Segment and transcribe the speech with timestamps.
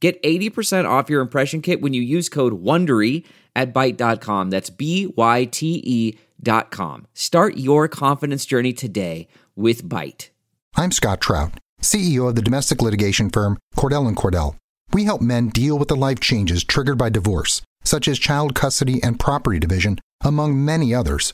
[0.00, 3.24] Get 80% off your impression kit when you use code WONDERY
[3.56, 4.50] at Byte.com.
[4.50, 7.08] That's B-Y-T-E dot com.
[7.14, 10.28] Start your confidence journey today with Byte.
[10.76, 14.54] I'm Scott Trout, CEO of the domestic litigation firm Cordell & Cordell.
[14.92, 19.02] We help men deal with the life changes triggered by divorce, such as child custody
[19.02, 21.32] and property division, among many others.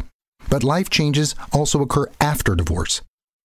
[0.49, 3.03] But life changes also occur after divorce.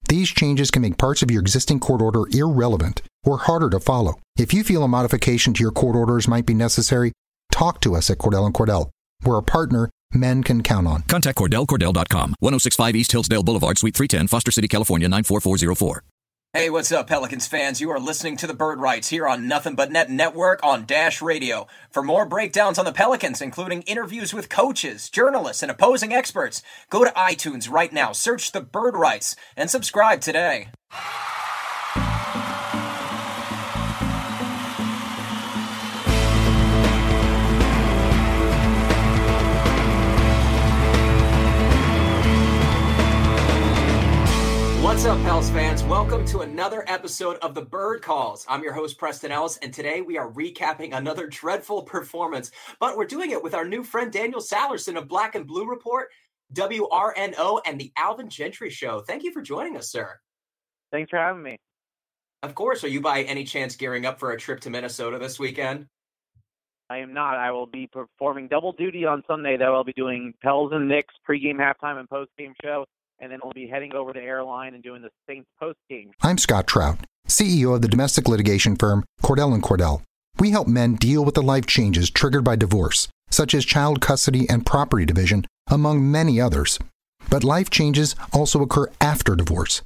[0.08, 4.20] These changes can make parts of your existing court order irrelevant or harder to follow.
[4.38, 7.12] If you feel a modification to your court orders might be necessary,
[7.52, 8.90] talk to us at Cordell & Cordell.
[9.24, 11.04] We're a partner men can count on.
[11.04, 16.04] Contact CordellCordell.com, 1065 East Hillsdale Boulevard, Suite 310, Foster City, California, 94404.
[16.52, 17.80] Hey, what's up, Pelicans fans?
[17.80, 21.22] You are listening to the Bird Writes here on Nothing But Net Network on Dash
[21.22, 21.68] Radio.
[21.92, 27.04] For more breakdowns on the Pelicans, including interviews with coaches, journalists, and opposing experts, go
[27.04, 30.70] to iTunes right now, search the Bird Writes, and subscribe today.
[44.90, 45.84] What's up, Pels fans?
[45.84, 48.44] Welcome to another episode of the Bird Calls.
[48.50, 53.06] I'm your host, Preston Ellis, and today we are recapping another dreadful performance, but we're
[53.06, 56.10] doing it with our new friend Daniel Sallerson of Black and Blue Report,
[56.56, 59.02] WRNO, and the Alvin Gentry Show.
[59.02, 60.18] Thank you for joining us, sir.
[60.92, 61.58] Thanks for having me.
[62.42, 62.84] Of course.
[62.84, 65.86] Are you by any chance gearing up for a trip to Minnesota this weekend?
[66.90, 67.38] I am not.
[67.38, 69.76] I will be performing double duty on Sunday, though.
[69.76, 72.86] I'll be doing Pels and Knicks pregame, halftime, and postgame show
[73.20, 76.12] and then we'll be heading over to Airline and doing the Saints post game.
[76.22, 80.02] I'm Scott Trout, CEO of the domestic litigation firm Cordell & Cordell.
[80.40, 84.50] We help men deal with the life changes triggered by divorce, such as child custody
[84.50, 86.80] and property division, among many others.
[87.30, 89.82] But life changes also occur after divorce.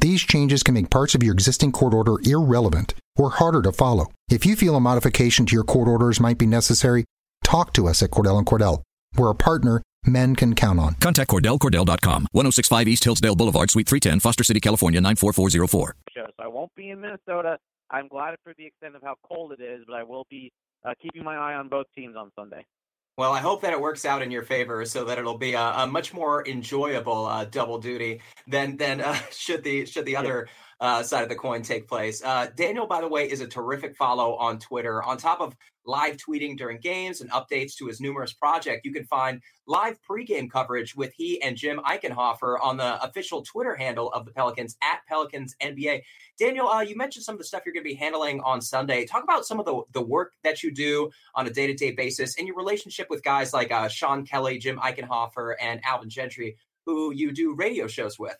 [0.00, 4.12] These changes can make parts of your existing court order irrelevant or harder to follow.
[4.30, 7.04] If you feel a modification to your court orders might be necessary,
[7.42, 8.82] talk to us at Cordell & Cordell.
[9.16, 10.94] We're a partner men can count on.
[10.94, 15.96] Contact CordellCordell.com, 1065 East Hillsdale Boulevard, Suite 310, Foster City, California, 94404.
[16.14, 17.58] So I won't be in Minnesota.
[17.90, 20.52] I'm glad for the extent of how cold it is, but I will be
[20.84, 22.64] uh, keeping my eye on both teams on Sunday.
[23.18, 25.62] Well, I hope that it works out in your favor, so that it'll be a,
[25.62, 30.48] a much more enjoyable uh, double duty than than uh, should the should the other
[30.80, 32.22] uh, side of the coin take place.
[32.22, 35.02] Uh, Daniel, by the way, is a terrific follow on Twitter.
[35.02, 35.56] On top of
[35.86, 40.50] live tweeting during games and updates to his numerous project, you can find live pregame
[40.50, 45.00] coverage with he and Jim Eichenhofer on the official Twitter handle of the Pelicans at
[45.08, 46.02] Pelicans NBA.
[46.38, 49.06] Daniel, uh, you mentioned some of the stuff you're going to be handling on Sunday.
[49.06, 51.92] Talk about some of the, the work that you do on a day to day
[51.92, 56.56] basis and your relationship with guys like uh, Sean Kelly, Jim Eichenhofer, and Alvin Gentry,
[56.84, 58.36] who you do radio shows with.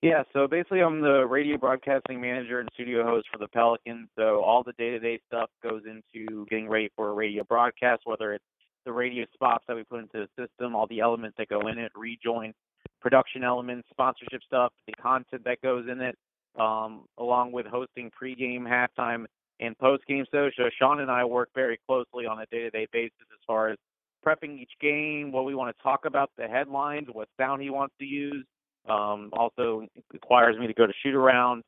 [0.00, 4.08] Yeah, so basically, I'm the radio broadcasting manager and studio host for the Pelicans.
[4.16, 8.44] So all the day-to-day stuff goes into getting ready for a radio broadcast, whether it's
[8.84, 11.78] the radio spots that we put into the system, all the elements that go in
[11.78, 12.54] it, rejoin,
[13.00, 16.16] production elements, sponsorship stuff, the content that goes in it,
[16.60, 19.24] um, along with hosting pregame, halftime,
[19.58, 20.52] and postgame shows.
[20.56, 23.78] So Sean and I work very closely on a day-to-day basis as far as
[24.24, 27.96] prepping each game, what we want to talk about, the headlines, what sound he wants
[27.98, 28.46] to use
[28.88, 31.62] um, also requires me to go to shoot around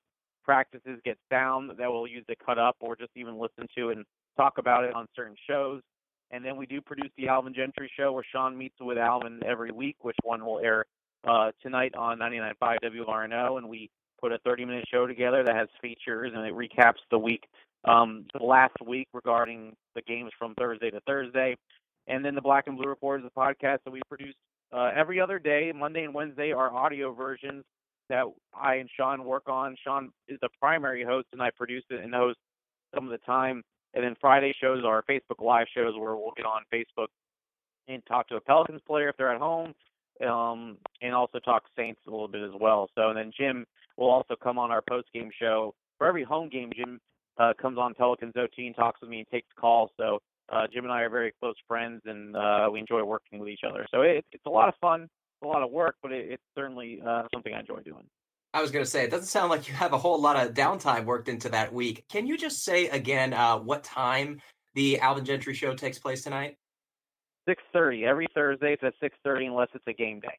[0.45, 4.05] practices, get sound that we'll use to cut up or just even listen to and
[4.37, 5.83] talk about it on certain shows.
[6.31, 9.73] And then we do produce the Alvin Gentry show where Sean meets with Alvin every
[9.73, 10.87] week, which one will air
[11.29, 13.59] uh, tonight on 99.5 WRNO.
[13.59, 17.19] And we put a 30 minute show together that has features and it recaps the
[17.19, 17.45] week,
[17.85, 21.57] um, the last week regarding the games from Thursday to Thursday.
[22.07, 24.35] And then the Black and Blue Report is a podcast that we produce
[24.73, 27.65] uh, every other day, Monday and Wednesday, are audio versions
[28.09, 28.25] that
[28.55, 29.77] I and Sean work on.
[29.83, 32.39] Sean is the primary host, and I produce it and host
[32.95, 33.63] some of the time.
[33.95, 37.09] And then Friday shows are Facebook Live shows where we'll get on Facebook
[37.89, 39.75] and talk to a Pelicans player if they're at home,
[40.27, 42.89] um, and also talk Saints a little bit as well.
[42.95, 46.49] So, and then Jim will also come on our post game show for every home
[46.49, 46.71] game.
[46.77, 47.01] Jim
[47.39, 49.91] uh, comes on Pelicans OT and talks with me and takes calls.
[49.97, 50.21] So
[50.53, 53.61] uh, Jim and I are very close friends, and uh, we enjoy working with each
[53.69, 53.87] other.
[53.91, 55.09] So it, it's a lot of fun,
[55.43, 58.05] a lot of work, but it, it's certainly uh, something I enjoy doing.
[58.53, 60.55] I was going to say, it doesn't sound like you have a whole lot of
[60.55, 62.05] downtime worked into that week.
[62.09, 64.41] Can you just say again uh, what time
[64.75, 66.57] the Alvin Gentry show takes place tonight?
[67.49, 68.73] 6:30 every Thursday.
[68.75, 70.37] It's at 6:30 unless it's a game day.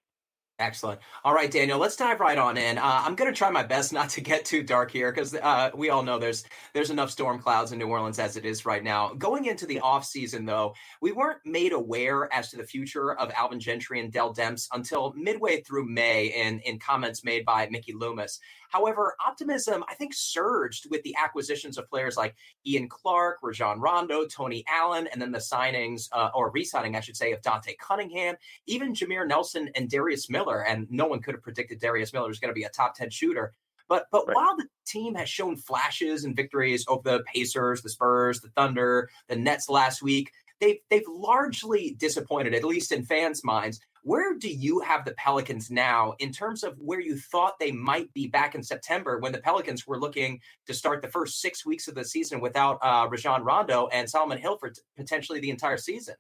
[0.62, 1.02] Excellent.
[1.24, 2.78] All right, Daniel, let's dive right on in.
[2.78, 5.72] Uh, I'm going to try my best not to get too dark here because uh,
[5.74, 8.84] we all know there's there's enough storm clouds in New Orleans as it is right
[8.84, 9.12] now.
[9.16, 13.32] Going into the off season, though, we weren't made aware as to the future of
[13.36, 17.94] Alvin Gentry and Dell Demps until midway through May in, in comments made by Mickey
[17.94, 18.40] Loomis.
[18.72, 22.36] However, optimism, I think, surged with the acquisitions of players like
[22.66, 27.02] Ian Clark, Rajon Rondo, Tony Allen, and then the signings, uh, or re signing, I
[27.02, 28.36] should say, of Dante Cunningham,
[28.68, 30.66] even Jameer Nelson and Darius Miller.
[30.66, 33.10] And no one could have predicted Darius Miller was going to be a top 10
[33.10, 33.54] shooter.
[33.90, 34.36] But but right.
[34.38, 39.10] while the team has shown flashes and victories over the Pacers, the Spurs, the Thunder,
[39.28, 40.32] the Nets last week,
[40.62, 43.82] they've they've largely disappointed, at least in fans' minds.
[44.04, 48.12] Where do you have the Pelicans now in terms of where you thought they might
[48.14, 51.88] be back in September when the Pelicans were looking to start the first six weeks
[51.88, 55.78] of the season without uh, Rajon Rondo and Solomon Hill for t- potentially the entire
[55.78, 56.16] season?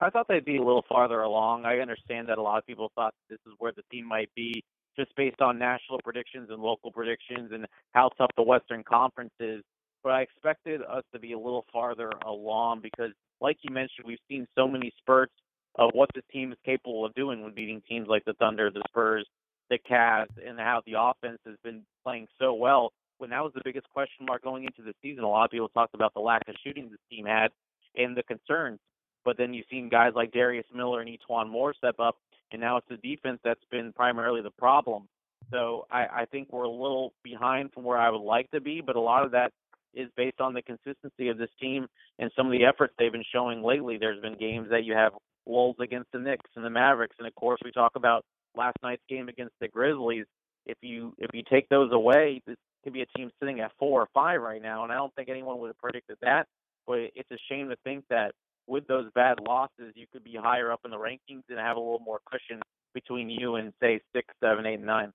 [0.00, 1.64] I thought they'd be a little farther along.
[1.64, 4.64] I understand that a lot of people thought this is where the team might be
[4.98, 9.62] just based on national predictions and local predictions and how tough the Western Conference is.
[10.02, 14.18] But I expected us to be a little farther along because, like you mentioned, we've
[14.28, 15.34] seen so many spurts
[15.76, 18.82] of what this team is capable of doing when beating teams like the Thunder, the
[18.88, 19.26] Spurs,
[19.70, 22.92] the Cavs, and how the offense has been playing so well.
[23.18, 25.68] When that was the biggest question mark going into the season, a lot of people
[25.68, 27.50] talked about the lack of shooting this team had
[27.96, 28.78] and the concerns.
[29.24, 32.16] But then you've seen guys like Darius Miller and E'Twaun Moore step up,
[32.52, 35.06] and now it's the defense that's been primarily the problem.
[35.50, 38.80] So I, I think we're a little behind from where I would like to be,
[38.80, 39.52] but a lot of that
[39.94, 41.86] is based on the consistency of this team
[42.18, 43.98] and some of the efforts they've been showing lately.
[43.98, 45.12] There's been games that you have
[45.50, 48.24] lulls against the Knicks and the Mavericks, and of course we talk about
[48.56, 50.26] last night's game against the Grizzlies.
[50.66, 54.02] If you if you take those away, this could be a team sitting at four
[54.02, 56.46] or five right now, and I don't think anyone would have predicted that.
[56.86, 58.32] But it's a shame to think that
[58.66, 61.80] with those bad losses, you could be higher up in the rankings and have a
[61.80, 62.60] little more cushion
[62.94, 65.12] between you and say six, seven, eight, and nine.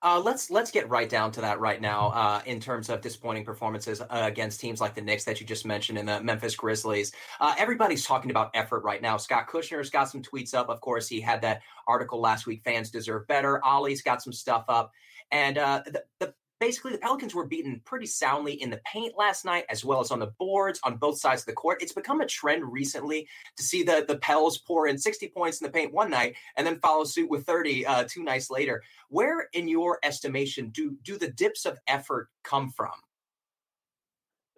[0.00, 2.08] Uh, let's let's get right down to that right now.
[2.10, 5.66] Uh, in terms of disappointing performances uh, against teams like the Knicks that you just
[5.66, 9.16] mentioned and the Memphis Grizzlies, uh, everybody's talking about effort right now.
[9.16, 10.68] Scott Kushner's got some tweets up.
[10.68, 12.62] Of course, he had that article last week.
[12.62, 13.60] Fans deserve better.
[13.66, 14.92] Oleh's got some stuff up,
[15.32, 19.44] and uh, the, the basically the Pelicans were beaten pretty soundly in the paint last
[19.44, 21.82] night, as well as on the boards on both sides of the court.
[21.82, 25.66] It's become a trend recently to see the the Pels pour in 60 points in
[25.66, 28.82] the paint one night and then follow suit with 30 uh, two nights later.
[29.08, 32.92] Where, in your estimation, do do the dips of effort come from?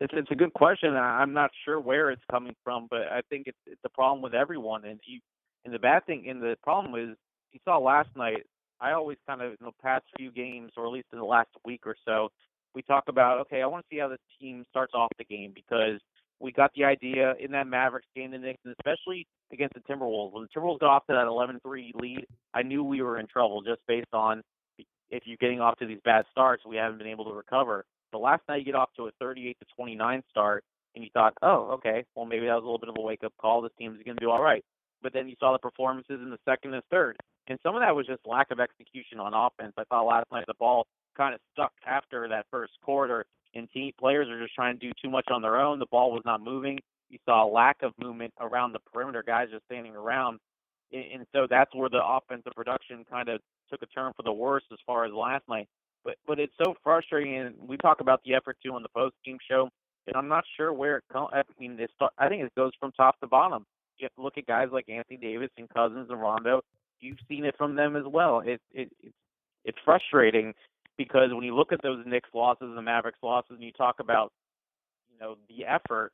[0.00, 0.94] It's, it's a good question.
[0.94, 4.34] I'm not sure where it's coming from, but I think it's it's a problem with
[4.34, 4.84] everyone.
[4.84, 5.20] And you,
[5.64, 7.16] and the bad thing, and the problem is,
[7.52, 8.46] you saw last night
[8.80, 11.50] I always kind of in the past few games, or at least in the last
[11.64, 12.28] week or so,
[12.74, 15.52] we talk about okay, I want to see how the team starts off the game
[15.54, 16.00] because
[16.40, 20.32] we got the idea in that Mavericks game, the Knicks, and especially against the Timberwolves.
[20.32, 23.60] When the Timberwolves got off to that 11-3 lead, I knew we were in trouble
[23.60, 24.42] just based on
[25.10, 27.84] if you're getting off to these bad starts, we haven't been able to recover.
[28.12, 31.34] The last night you get off to a 38 to 29 start, and you thought,
[31.42, 33.60] oh, okay, well maybe that was a little bit of a wake up call.
[33.60, 34.64] This team's going to do all right.
[35.02, 37.16] But then you saw the performances in the second and third.
[37.48, 39.72] And some of that was just lack of execution on offense.
[39.76, 40.86] I thought last night the ball
[41.16, 43.24] kind of stuck after that first quarter,
[43.54, 45.78] and team players are just trying to do too much on their own.
[45.78, 46.78] The ball was not moving.
[47.08, 50.38] You saw a lack of movement around the perimeter, guys just standing around.
[50.92, 53.40] And so that's where the offensive production kind of
[53.70, 55.68] took a turn for the worse as far as last night.
[56.04, 59.14] But but it's so frustrating, and we talk about the effort too on the post
[59.24, 59.68] game show,
[60.06, 61.28] and I'm not sure where it comes.
[61.32, 63.66] I mean, it's, I think it goes from top to bottom.
[64.16, 66.62] Look at guys like Anthony Davis and Cousins and Rondo
[67.00, 68.40] you've seen it from them as well.
[68.40, 69.14] It, it it's
[69.64, 70.54] it's frustrating
[70.96, 73.96] because when you look at those Knicks losses and the Mavericks losses, and you talk
[74.00, 74.32] about
[75.10, 76.12] you know the effort.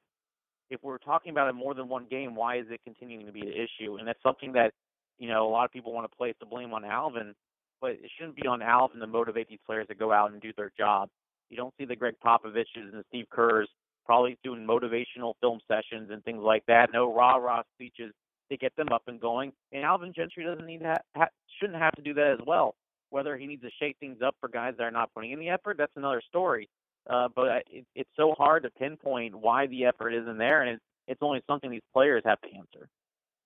[0.68, 3.42] If we're talking about it more than one game, why is it continuing to be
[3.42, 3.98] an issue?
[3.98, 4.72] And that's something that
[5.18, 7.34] you know a lot of people want to place the blame on Alvin,
[7.80, 10.52] but it shouldn't be on Alvin to motivate these players to go out and do
[10.56, 11.08] their job.
[11.50, 13.68] You don't see the Gregg Popoviches and the Steve Kerrs
[14.06, 16.90] probably doing motivational film sessions and things like that.
[16.92, 18.12] No rah rah speeches
[18.50, 19.52] to get them up and going.
[19.72, 21.28] And Alvin Gentry doesn't need ha- ha-
[21.60, 22.74] shouldn't have to do that as well.
[23.10, 25.48] Whether he needs to shake things up for guys that are not putting in the
[25.48, 26.68] effort, that's another story.
[27.08, 30.82] Uh, but it, it's so hard to pinpoint why the effort isn't there, and it's,
[31.06, 32.88] it's only something these players have to answer.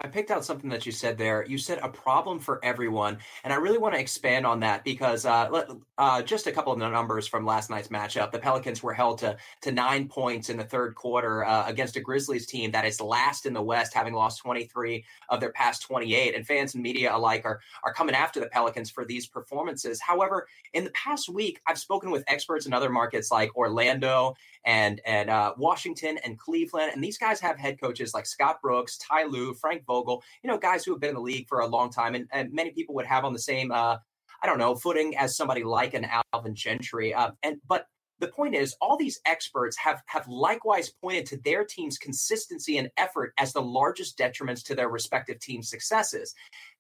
[0.03, 1.45] I picked out something that you said there.
[1.47, 5.27] You said a problem for everyone, and I really want to expand on that because
[5.27, 5.65] uh,
[5.99, 8.33] uh, just a couple of numbers from last night's matchup.
[8.33, 12.01] The Pelicans were held to to nine points in the third quarter uh, against a
[12.01, 16.35] Grizzlies team that is last in the West, having lost 23 of their past 28.
[16.35, 20.01] And fans and media alike are are coming after the Pelicans for these performances.
[20.01, 25.01] However, in the past week, I've spoken with experts in other markets like Orlando and
[25.07, 26.93] and uh, Washington and Cleveland.
[26.95, 30.59] And these guys have head coaches like Scott Brooks, Ty Lue, Frank Vogel, you know,
[30.59, 32.15] guys who have been in the league for a long time.
[32.15, 33.97] And, and many people would have on the same, uh,
[34.43, 37.15] I don't know, footing as somebody like an Alvin Gentry.
[37.15, 37.87] Uh, and but
[38.21, 42.91] the point is, all these experts have have likewise pointed to their team's consistency and
[42.97, 46.35] effort as the largest detriments to their respective team successes.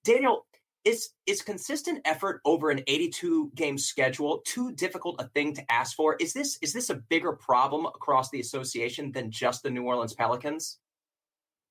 [0.04, 0.46] Daniel,
[0.84, 5.94] is is consistent effort over an 82 game schedule too difficult a thing to ask
[5.96, 6.16] for?
[6.16, 10.14] Is this is this a bigger problem across the association than just the New Orleans
[10.14, 10.78] Pelicans?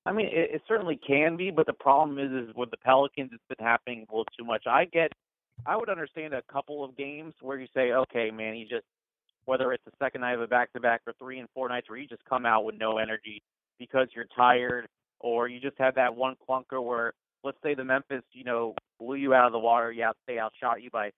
[0.06, 3.30] I mean, it, it certainly can be, but the problem is, is with the Pelicans,
[3.32, 4.64] it's been happening a little too much.
[4.66, 5.12] I get,
[5.66, 8.86] I would understand a couple of games where you say, okay, man, you just
[9.46, 11.88] whether it's the second night of a back to back or three and four nights
[11.88, 13.42] where you just come out with no energy
[13.78, 14.86] because you're tired
[15.18, 19.16] or you just have that one clunker where let's say the Memphis, you know, blew
[19.16, 19.90] you out of the water.
[19.92, 21.10] Yeah, they outshot you by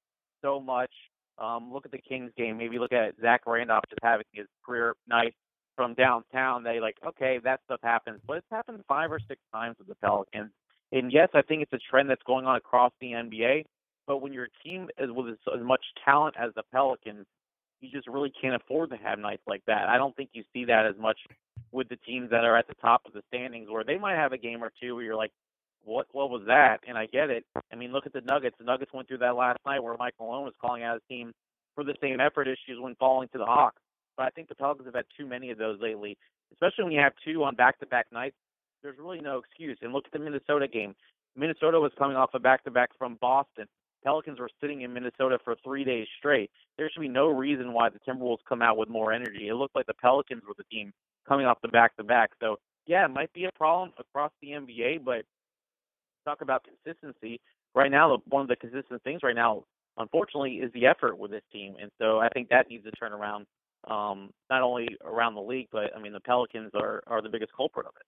[0.42, 0.90] so much.
[1.38, 2.58] Um, look at the Kings game.
[2.58, 5.34] Maybe look at Zach Randolph just having his career night
[5.76, 6.62] from downtown.
[6.62, 9.94] They like, okay, that stuff happens, but it's happened five or six times with the
[9.96, 10.50] Pelicans.
[10.92, 13.64] And yes, I think it's a trend that's going on across the NBA.
[14.06, 17.26] But when your team is with as much talent as the Pelicans,
[17.80, 19.88] you just really can't afford to have nights like that.
[19.88, 21.18] I don't think you see that as much
[21.72, 24.32] with the teams that are at the top of the standings, where they might have
[24.32, 25.32] a game or two where you're like,
[25.84, 26.80] what what was that?
[26.86, 27.44] And I get it.
[27.72, 28.56] I mean, look at the Nuggets.
[28.58, 31.32] The Nuggets went through that last night where Mike Malone was calling out his team
[31.74, 33.80] for the same effort issues when falling to the Hawks.
[34.16, 36.18] But I think the Pelicans have had too many of those lately,
[36.52, 38.36] especially when you have two on back-to-back nights.
[38.82, 39.78] There's really no excuse.
[39.80, 40.94] And look at the Minnesota game.
[41.36, 43.66] Minnesota was coming off a back-to-back from Boston.
[44.04, 46.50] Pelicans were sitting in Minnesota for three days straight.
[46.76, 49.48] There should be no reason why the Timberwolves come out with more energy.
[49.48, 50.92] It looked like the Pelicans were the team
[51.26, 52.30] coming off the back-to-back.
[52.40, 55.24] So yeah, it might be a problem across the NBA, but
[56.24, 57.40] talk about consistency,
[57.74, 59.64] right now, one of the consistent things right now,
[59.98, 61.74] unfortunately, is the effort with this team.
[61.80, 63.46] And so I think that needs to turn around,
[63.88, 67.52] um, not only around the league, but I mean, the Pelicans are, are the biggest
[67.56, 68.06] culprit of it.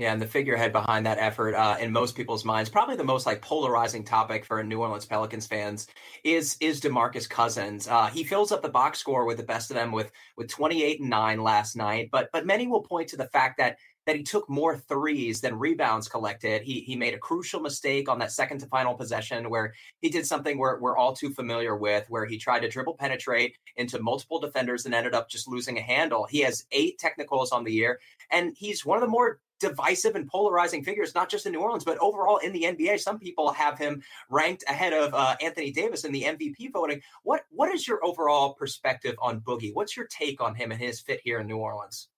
[0.00, 3.26] Yeah, and the figurehead behind that effort, uh, in most people's minds, probably the most
[3.26, 5.88] like polarizing topic for New Orleans Pelicans fans
[6.24, 7.86] is is Demarcus Cousins.
[7.86, 11.00] Uh, he fills up the box score with the best of them with with 28
[11.00, 13.76] and nine last night, but but many will point to the fact that
[14.10, 16.62] that he took more threes than rebounds collected.
[16.62, 20.26] He he made a crucial mistake on that second to final possession where he did
[20.26, 24.40] something we're, we're all too familiar with, where he tried to dribble penetrate into multiple
[24.40, 26.26] defenders and ended up just losing a handle.
[26.28, 28.00] He has eight technicals on the year,
[28.32, 31.84] and he's one of the more divisive and polarizing figures, not just in New Orleans,
[31.84, 32.98] but overall in the NBA.
[32.98, 37.00] Some people have him ranked ahead of uh, Anthony Davis in the MVP voting.
[37.22, 39.72] What what is your overall perspective on Boogie?
[39.72, 42.08] What's your take on him and his fit here in New Orleans?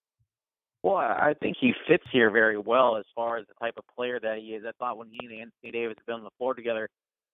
[0.83, 4.19] Well, I think he fits here very well as far as the type of player
[4.21, 4.65] that he is.
[4.67, 6.89] I thought when he and Anthony Davis have been on the floor together,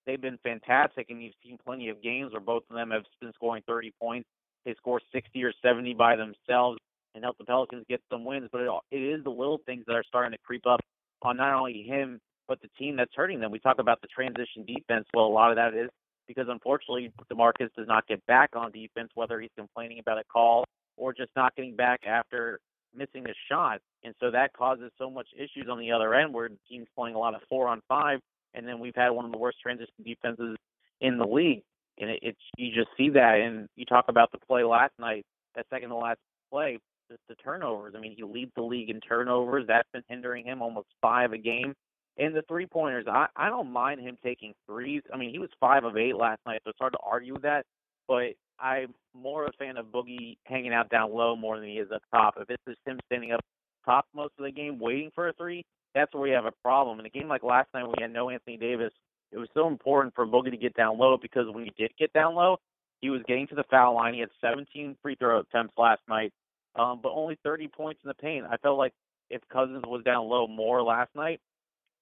[0.07, 3.33] they've been fantastic, and you've seen plenty of games where both of them have been
[3.35, 4.29] scoring 30 points.
[4.67, 6.79] They score 60 or 70 by themselves
[7.15, 8.51] and help the Pelicans get some wins.
[8.53, 10.81] But it, it is the little things that are starting to creep up
[11.23, 13.51] on not only him but the team that's hurting them.
[13.51, 15.07] We talk about the transition defense.
[15.13, 15.91] Well, a lot of that is
[16.27, 20.65] because unfortunately DeMarcus does not get back on defense, whether he's complaining about a call
[20.97, 22.59] or just not getting back after
[22.95, 23.81] missing a shot.
[24.05, 27.19] And so that causes so much issues on the other end where team's playing a
[27.19, 28.21] lot of four on five.
[28.55, 30.57] And then we've had one of the worst transition defenses
[31.01, 31.63] in the league.
[31.99, 33.41] And it, it's you just see that.
[33.41, 36.19] And you talk about the play last night, that second to last
[36.51, 36.79] play,
[37.11, 37.95] the, the turnovers.
[37.97, 39.65] I mean, he leads the league in turnovers.
[39.67, 41.75] That's been hindering him almost five a game.
[42.17, 45.03] And the three pointers, I, I don't mind him taking threes.
[45.13, 47.43] I mean, he was five of eight last night, so it's hard to argue with
[47.43, 47.65] that.
[48.09, 51.91] But I'm more a fan of Boogie hanging out down low more than he is
[51.93, 52.35] up top.
[52.39, 53.41] If it's just him standing up
[53.85, 57.01] top most of the game waiting for a three, that's where we have a problem.
[57.01, 58.93] In a game like last night we had no Anthony Davis,
[59.33, 62.13] it was so important for Boogie to get down low because when he did get
[62.13, 62.57] down low,
[63.01, 64.15] he was getting to the foul line.
[64.15, 66.33] He had 17 free throw attempts last night,
[66.77, 68.45] um, but only 30 points in the paint.
[68.51, 68.93] I felt like
[69.31, 71.41] if Cousins was down low more last night,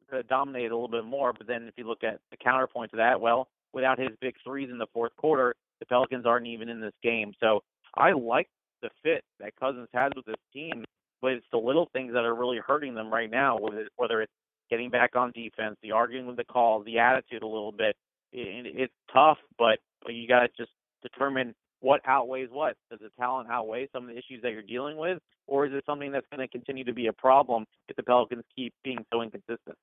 [0.08, 1.32] could have dominated a little bit more.
[1.32, 4.70] But then if you look at the counterpoint to that, well, without his big threes
[4.70, 7.32] in the fourth quarter, the Pelicans aren't even in this game.
[7.40, 7.60] So
[7.96, 8.48] I like
[8.82, 10.84] the fit that Cousins has with this team,
[11.22, 13.58] but it's the little things that are really hurting them right now,
[13.96, 14.32] whether it's
[14.70, 17.96] getting back on defense, the arguing with the call, the attitude a little bit.
[18.32, 22.76] It's tough, but you got to just determine what outweighs what.
[22.90, 25.84] Does the talent outweigh some of the issues that you're dealing with, or is it
[25.86, 29.22] something that's going to continue to be a problem if the Pelicans keep being so
[29.22, 29.76] inconsistent?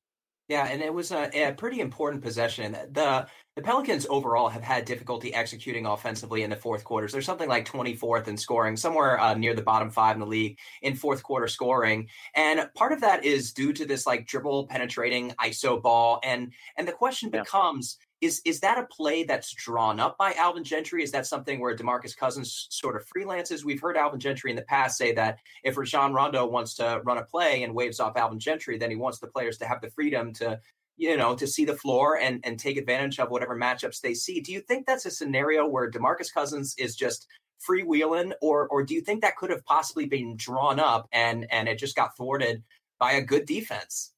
[0.54, 2.78] Yeah, and it was a, a, pretty important possession.
[2.92, 7.12] The the Pelicans overall have had difficulty executing offensively in the fourth quarters.
[7.12, 10.60] There's something like 24th in scoring, somewhere uh, near the bottom five in the league
[10.84, 12.08] in fourth quarter scoring.
[12.36, 16.20] And part of that is due to this like dribble penetrating ISO ball.
[16.24, 17.42] And and the question yeah.
[17.42, 21.04] becomes is is that a play that's drawn up by Alvin Gentry?
[21.04, 23.66] Is that something where Demarcus Cousins sort of freelances?
[23.66, 27.18] We've heard Alvin Gentry in the past say that if Rajon Rondo wants to run
[27.18, 29.90] a play and waves off Alvin Gentry, then he wants the players to have the
[29.90, 30.60] freedom to
[30.96, 34.40] you know to see the floor and and take advantage of whatever matchups they see.
[34.40, 37.28] Do you think that's a scenario where Demarcus Cousins is just
[37.70, 41.68] freewheeling, or or do you think that could have possibly been drawn up and and
[41.68, 42.64] it just got thwarted
[43.00, 44.14] by a good defense?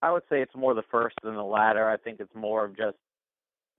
[0.00, 1.88] I would say it's more the first than the latter.
[1.88, 2.96] I think it's more of just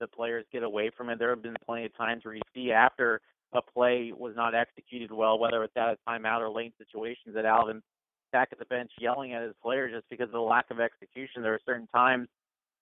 [0.00, 1.18] the players get away from it.
[1.18, 3.20] There have been plenty of times where you see after
[3.52, 7.44] a play was not executed well, whether it's at a timeout or late situations, that
[7.44, 7.82] Alvin
[8.32, 11.42] back at the bench yelling at his players just because of the lack of execution.
[11.42, 12.28] There are certain times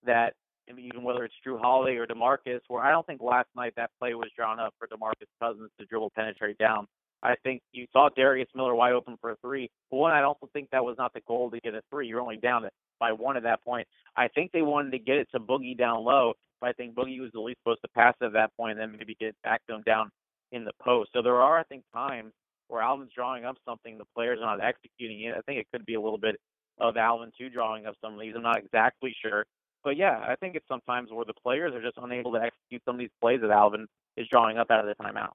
[0.05, 0.33] that
[0.67, 4.15] even whether it's Jrue Holiday or DeMarcus, where I don't think last night that play
[4.15, 6.87] was drawn up for DeMarcus Cousins to dribble penetrate down.
[7.23, 9.69] I think you saw Darius Miller wide open for a three.
[9.89, 12.07] But one, I also think that was not the goal to get a three.
[12.07, 12.67] You're only down
[12.99, 13.87] by one at that point.
[14.15, 16.33] I think they wanted to get it to Boogie down low,
[16.65, 19.15] I think Boogie was at least supposed to pass at that point and then maybe
[19.19, 20.09] get back to him down
[20.51, 21.11] in the post.
[21.13, 22.31] So there are, I think, times
[22.67, 25.35] where Alvin's drawing up something, the players are not executing it.
[25.37, 26.35] I think it could be a little bit
[26.79, 28.33] of Alvin too drawing up some of these.
[28.35, 29.45] I'm not exactly sure.
[29.83, 32.95] But yeah, I think it's sometimes where the players are just unable to execute some
[32.95, 33.85] of these plays that Alvin
[34.17, 35.33] is drawing up out of the timeout.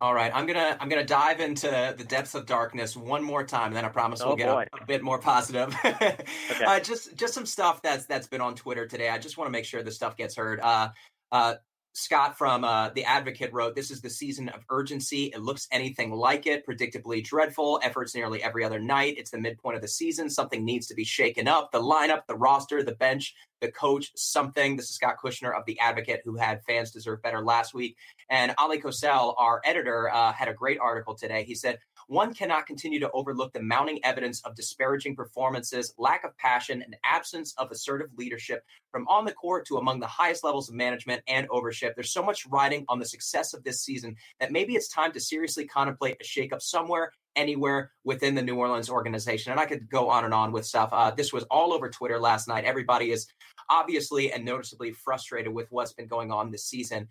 [0.00, 3.68] All right, I'm gonna I'm gonna dive into the depths of darkness one more time,
[3.68, 5.74] and then I promise oh, we'll get a, a, bit more positive.
[5.84, 6.16] okay.
[6.64, 9.08] uh, just just some stuff that's that's been on Twitter today.
[9.08, 10.60] I just want to make sure the stuff gets heard.
[10.60, 10.90] Uh,
[11.32, 11.54] uh,
[11.92, 15.32] Scott from uh, The Advocate wrote, This is the season of urgency.
[15.34, 17.80] It looks anything like it, predictably dreadful.
[17.82, 19.14] Efforts nearly every other night.
[19.18, 20.30] It's the midpoint of the season.
[20.30, 21.72] Something needs to be shaken up.
[21.72, 24.76] The lineup, the roster, the bench, the coach, something.
[24.76, 27.96] This is Scott Kushner of The Advocate, who had Fans Deserve Better last week.
[28.30, 31.44] And Oleh Kosel, our editor, uh, had a great article today.
[31.44, 36.36] He said, one cannot continue to overlook the mounting evidence of disparaging performances, lack of
[36.38, 40.68] passion, and absence of assertive leadership from on the court to among the highest levels
[40.68, 41.94] of management and ownership.
[41.94, 45.20] There's so much riding on the success of this season that maybe it's time to
[45.20, 49.52] seriously contemplate a shakeup somewhere anywhere within the New Orleans organization.
[49.52, 50.88] And I could go on and on with stuff.
[50.92, 52.64] Uh, this was all over Twitter last night.
[52.64, 53.28] Everybody is
[53.68, 57.08] obviously and noticeably frustrated with what's been going on this season.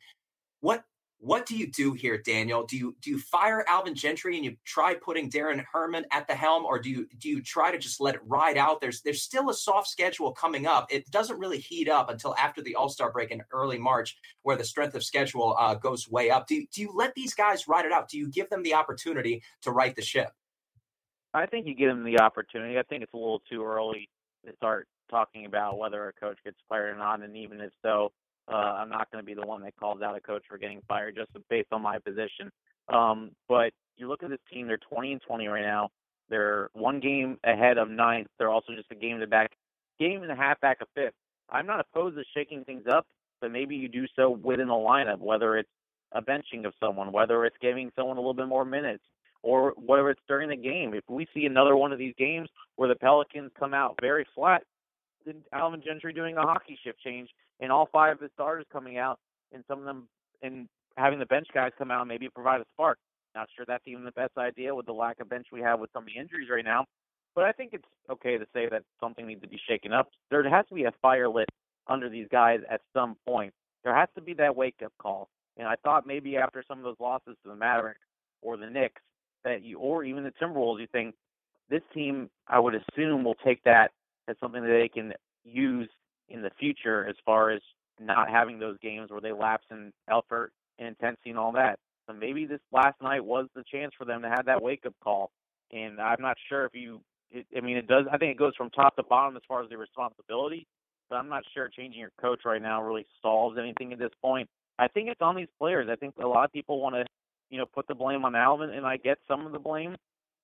[0.62, 0.83] What
[1.19, 2.65] what do you do here, Daniel?
[2.65, 6.36] Do you do you fire Alvin Gentry and you try putting Darren Erman at the
[6.36, 8.82] helm, or do you do you try to just let it ride out?
[8.82, 10.88] There's there's still a soft schedule coming up.
[10.91, 14.56] It doesn't really heat up until after the All Star break in early March, where
[14.56, 16.47] the strength of schedule uh, goes way up.
[16.47, 18.10] Do you, do you let these guys ride it out?
[18.10, 20.30] Do you give them the opportunity to right the ship?
[21.34, 22.77] I think you give them the opportunity.
[22.77, 24.10] I think it's a little too early
[24.45, 28.12] to start talking about whether a coach gets fired or not, and even if so,
[28.51, 30.81] uh, I'm not going to be the one that calls out a coach for getting
[30.88, 32.51] fired just based on my position.
[32.89, 35.89] Um, but you look at this team; they're 20 and 20 right now.
[36.29, 38.27] They're one game ahead of ninth.
[38.38, 39.51] They're also just a game to back,
[39.99, 41.13] game and a half back of fifth.
[41.49, 43.05] I'm not opposed to shaking things up,
[43.41, 45.69] but maybe you do so within the lineup, whether it's
[46.13, 49.03] a benching of someone, whether it's giving someone a little bit more minutes,
[49.43, 50.93] or whether it's during the game.
[50.93, 54.63] If we see another one of these games where the Pelicans come out very flat,
[55.25, 57.29] then Alvin Gentry doing a hockey shift change
[57.60, 59.20] and all five of the starters coming out,
[59.54, 60.08] and some of them
[60.41, 60.67] and
[60.98, 62.98] having the bench guys come out and maybe provide a spark.
[63.36, 65.91] Not sure that's even the best idea with the lack of bench we have with
[65.93, 66.86] some of the injuries right now.
[67.36, 70.10] But I think it's okay to say that something needs to be shaken up.
[70.32, 71.50] There has to be a fire lit
[71.88, 73.54] under these guys at some point.
[73.84, 75.30] There has to be that wake up call.
[75.56, 78.00] And I thought maybe after some of those losses to the Mavericks
[78.41, 79.02] or the Knicks
[79.43, 81.15] that you or even the Timberwolves, you think
[81.70, 83.91] this team I would assume will take that
[84.28, 85.89] as something that they can use
[86.29, 87.61] in the future as far as
[87.99, 91.79] not having those games where they lapse in effort and intensity and all that.
[92.07, 94.93] So maybe this last night was the chance for them to have that wake up
[95.03, 95.31] call.
[95.71, 98.55] And I'm not sure if you, it, I mean, it does, I think it goes
[98.55, 100.65] from top to bottom as far as the responsibility,
[101.09, 104.47] but I'm not sure changing your coach right now really solves anything at this point.
[104.79, 105.89] I think it's on these players.
[105.91, 107.05] I think a lot of people want to,
[107.49, 109.95] you know, put the blame on Alvin, and I get some of the blame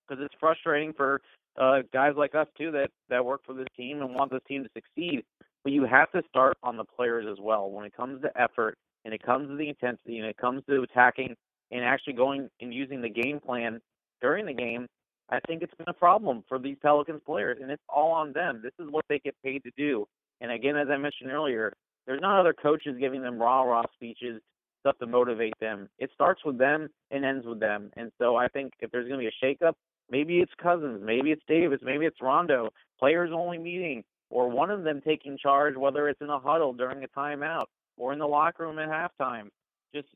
[0.08, 1.22] because it's frustrating for
[1.60, 4.64] uh, guys like us too that that work for this team and want this team
[4.64, 5.24] to succeed.
[5.64, 8.78] But you have to start on the players as well when it comes to effort
[9.06, 11.36] and it comes to the intensity and it comes to attacking
[11.72, 13.80] and actually going and using the game plan
[14.22, 14.88] during the game.
[15.30, 18.60] I think it's been a problem for these Pelicans players, and it's all on them.
[18.62, 20.06] This is what they get paid to do.
[20.42, 21.74] And again, as I mentioned earlier,
[22.06, 24.42] there's not other coaches giving them rah rah speeches,
[24.82, 25.88] stuff to motivate them.
[25.98, 27.90] It starts with them and ends with them.
[27.96, 29.74] And so I think if there's going to be a shakeup,
[30.12, 34.84] maybe it's Cousins, maybe it's Davis, maybe it's Rondo, players only meeting, or one of
[34.84, 37.66] them taking charge, whether it's in a huddle during a timeout
[37.98, 39.50] or in the locker room at halftime,
[39.94, 40.08] just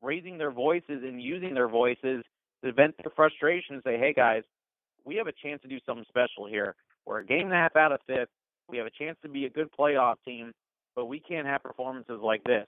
[0.00, 2.24] raising their voices and using their voices
[2.64, 4.42] to vent their frustration and say, hey guys,
[5.04, 6.74] we have a chance to do something special here.
[7.04, 8.30] We're a game and a half out of fifth.
[8.70, 10.52] We have a chance to be a good playoff team,
[10.96, 12.66] but we can't have performances like this.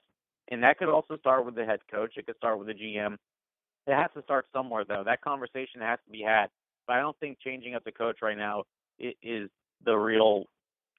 [0.49, 2.13] And that could also start with the head coach.
[2.15, 3.15] It could start with the GM.
[3.87, 5.01] It has to start somewhere, though.
[5.03, 6.47] That conversation has to be had.
[6.85, 8.65] But I don't think changing up the coach right now
[8.99, 9.49] is
[9.83, 10.45] the real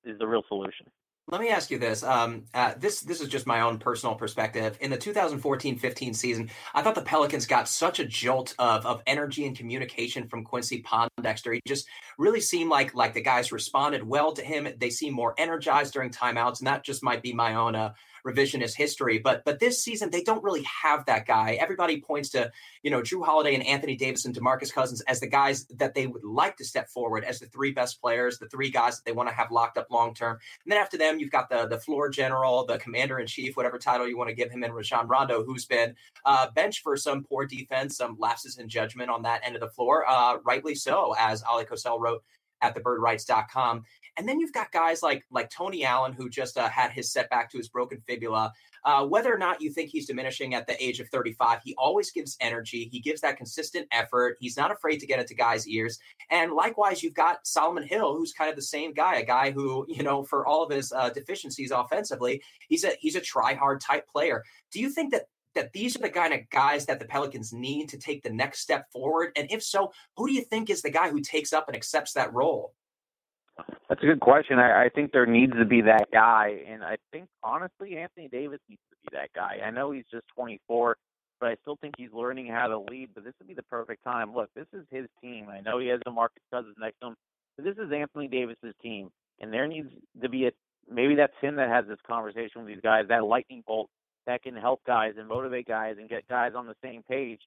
[0.06, 0.86] is the real solution.
[1.28, 2.04] Let me ask you this.
[2.04, 4.78] Um, uh, this this is just my own personal perspective.
[4.80, 9.44] In the 2014-15 season, I thought the Pelicans got such a jolt of of energy
[9.44, 10.82] and communication from Quincy
[11.16, 11.54] Pondexter.
[11.54, 14.68] He just really seemed like like the guys responded well to him.
[14.78, 17.94] They seem more energized during timeouts, and that just might be my own uh,
[18.26, 19.18] revisionist history.
[19.18, 21.56] But but this season they don't really have that guy.
[21.60, 22.50] Everybody points to
[22.82, 26.06] you know Jrue Holiday and Anthony Davis and DeMarcus Cousins as the guys that they
[26.06, 29.12] would like to step forward as the three best players, the three guys that they
[29.12, 30.38] want to have locked up long term.
[30.64, 33.78] And then after them, you've got the the floor general, the commander in chief, whatever
[33.78, 35.94] title you want to give him, and Rajon Rondo, who's been
[36.26, 39.68] uh, benched for some poor defense, some lapses in judgment on that end of the
[39.68, 42.22] floor, uh, rightly so, as Oleh Kosel wrote
[42.62, 43.84] at thebirdwrites.com.
[44.18, 47.50] And then you've got guys like like Tony Allen, who just uh, had his setback
[47.50, 48.52] to his broken fibula.
[48.84, 52.12] Uh, whether or not you think he's diminishing at the age of 35, he always
[52.12, 52.88] gives energy.
[52.90, 54.36] He gives that consistent effort.
[54.38, 55.98] He's not afraid to get into guys' ears.
[56.30, 59.84] And likewise, you've got Solomon Hill, who's kind of the same guy, a guy who,
[59.88, 63.80] you know, for all of his uh, deficiencies offensively, he's a he's a try hard
[63.80, 64.42] type player.
[64.70, 65.24] Do you think that
[65.56, 68.60] that these are the kind of guys that the Pelicans need to take the next
[68.60, 69.32] step forward?
[69.36, 72.12] And if so, who do you think is the guy who takes up and accepts
[72.12, 72.72] that role?
[73.88, 74.58] That's a good question.
[74.58, 78.60] I, I think there needs to be that guy, and I think honestly, Anthony Davis
[78.68, 79.60] needs to be that guy.
[79.64, 80.96] I know he's just 24,
[81.40, 83.10] but I still think he's learning how to lead.
[83.14, 84.34] But this would be the perfect time.
[84.34, 85.46] Look, this is his team.
[85.48, 87.14] I know he has DeMarcus Cousins next to him,
[87.56, 89.08] but this is Anthony Davis's team,
[89.40, 89.88] and there needs
[90.20, 90.50] to be a
[90.90, 93.88] maybe that's him that has this conversation with these guys, that lightning bolt
[94.26, 97.40] that can help guys and motivate guys and get guys on the same page.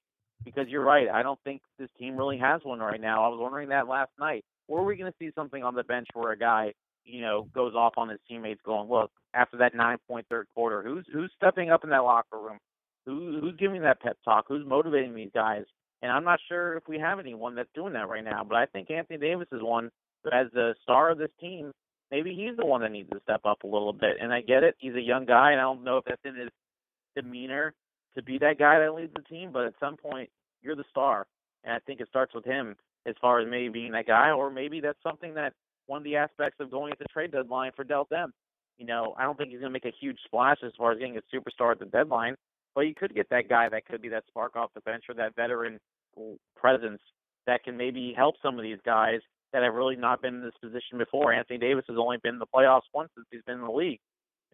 [0.44, 3.24] Because you're right, I don't think this team really has one right now.
[3.24, 5.82] I was wondering that last night or are we going to see something on the
[5.82, 6.72] bench where a guy,
[7.04, 11.04] you know, goes off on his teammates, going, "Look, after that nine-point third quarter, who's
[11.12, 12.58] who's stepping up in that locker room?
[13.04, 14.46] Who who's giving that pep talk?
[14.48, 15.64] Who's motivating these guys?"
[16.02, 18.44] And I'm not sure if we have anyone that's doing that right now.
[18.44, 19.90] But I think Anthony Davis is one
[20.32, 21.72] as the star of this team.
[22.10, 24.18] Maybe he's the one that needs to step up a little bit.
[24.20, 26.36] And I get it; he's a young guy, and I don't know if that's in
[26.36, 26.50] his
[27.14, 27.74] demeanor
[28.14, 29.50] to be that guy that leads the team.
[29.52, 30.30] But at some point,
[30.62, 31.26] you're the star,
[31.64, 34.50] and I think it starts with him as far as maybe being that guy, or
[34.50, 35.54] maybe that's something that
[35.86, 38.32] one of the aspects of going at the trade deadline for Dell Demps.
[38.78, 40.98] You know, I don't think he's going to make a huge splash as far as
[40.98, 42.34] getting a superstar at the deadline,
[42.74, 45.14] but you could get that guy that could be that spark off the bench or
[45.16, 45.78] that veteran
[46.56, 47.00] presence
[47.46, 49.20] that can maybe help some of these guys
[49.52, 51.32] that have really not been in this position before.
[51.32, 54.00] Anthony Davis has only been in the playoffs once since he's been in the league.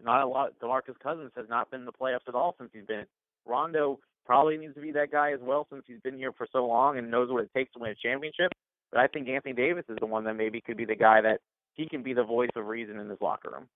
[0.02, 0.52] Not a lot.
[0.62, 3.06] DeMarcus Cousins has not been in the playoffs at all since he's been.
[3.46, 6.66] Rondo probably needs to be that guy as well since he's been here for so
[6.66, 8.52] long and knows what it takes to win a championship.
[8.92, 11.40] But I think Anthony Davis is the one that maybe could be the guy that
[11.74, 13.68] he can be the voice of reason in this locker room.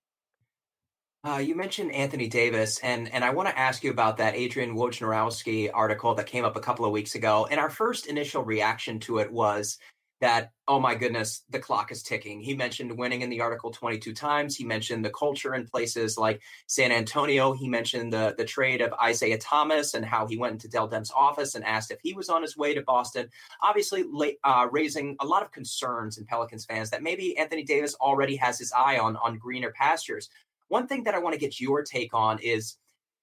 [1.23, 4.75] Uh, you mentioned Anthony Davis, and and I want to ask you about that Adrian
[4.75, 7.47] Wojnarowski article that came up a couple of weeks ago.
[7.49, 9.77] And our first initial reaction to it was
[10.21, 12.39] that oh my goodness the clock is ticking.
[12.39, 14.55] He mentioned winning in the article 22 times.
[14.55, 17.51] He mentioned the culture in places like san antonio.
[17.53, 21.11] He mentioned the the trade of isaiah thomas and how he went into dell dem's
[21.11, 23.27] office and asked if he was on his way to boston.
[23.61, 24.05] Obviously
[24.43, 28.57] uh, raising a lot of concerns in pelicans fans that maybe anthony davis already has
[28.57, 30.29] his eye on on greener pastures.
[30.67, 32.77] One thing that i want to get your take on is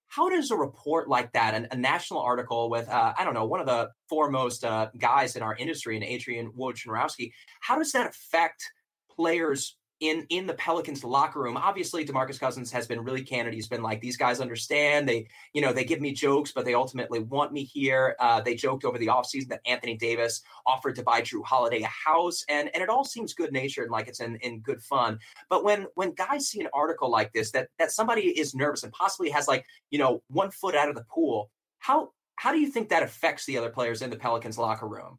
[0.08, 3.46] how does a report like that, an, a national article with, uh, I don't know,
[3.46, 8.08] one of the foremost uh, guys in our industry, and Adrian Wojnarowski, how does that
[8.08, 8.62] affect
[9.10, 11.56] players in in the Pelicans locker room.
[11.56, 13.54] Obviously, DeMarcus Cousins has been really candid.
[13.54, 15.08] He's been like, these guys understand.
[15.08, 18.16] They, you know, they give me jokes, but they ultimately want me here.
[18.20, 21.88] Uh, they joked over the offseason that Anthony Davis offered to buy Jrue Holiday a
[21.88, 25.18] house, and and it all seems good natured, and like it's in in good fun.
[25.48, 28.92] But when when guys see an article like this, that that somebody is nervous and
[28.92, 32.70] possibly has like you know one foot out of the pool, how how do you
[32.70, 35.18] think that affects the other players in the Pelicans locker room?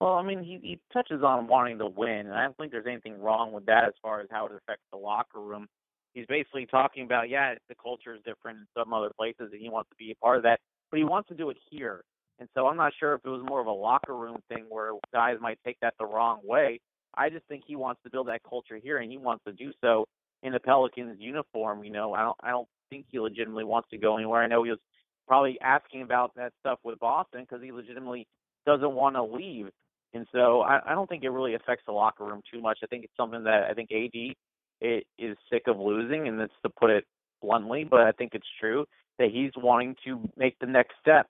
[0.00, 2.86] Well, I mean, he, he touches on wanting to win, and I don't think there's
[2.86, 5.66] anything wrong with that as far as how it affects the locker room.
[6.14, 9.68] He's basically talking about, yeah, the culture is different in some other places, and he
[9.68, 10.58] wants to be a part of that,
[10.90, 12.02] but he wants to do it here.
[12.38, 14.92] And so I'm not sure if it was more of a locker room thing where
[15.12, 16.80] guys might take that the wrong way.
[17.14, 19.72] I just think he wants to build that culture here, and he wants to do
[19.82, 20.06] so
[20.42, 21.84] in the Pelicans uniform.
[21.84, 24.42] You know, I don't, I don't think he legitimately wants to go anywhere.
[24.42, 24.80] I know he was
[25.28, 28.26] probably asking about that stuff with Boston because he legitimately
[28.64, 29.68] doesn't want to leave.
[30.12, 32.78] And so I, I don't think it really affects the locker room too much.
[32.82, 34.34] I think it's something that I think AD
[34.80, 37.04] it is sick of losing, and that's to put it
[37.42, 38.86] bluntly, but I think it's true
[39.18, 41.26] that he's wanting to make the next step.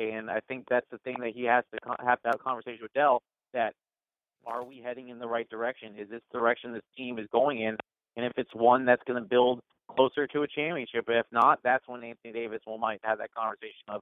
[0.00, 3.22] And I think that's the thing that he has to have a conversation with Dell
[3.52, 3.74] that
[4.46, 5.94] are we heading in the right direction?
[5.98, 7.76] Is this direction this team is going in?
[8.16, 9.60] And if it's one that's going to build
[9.94, 13.84] closer to a championship, if not, that's when Anthony Davis will might have that conversation
[13.88, 14.00] of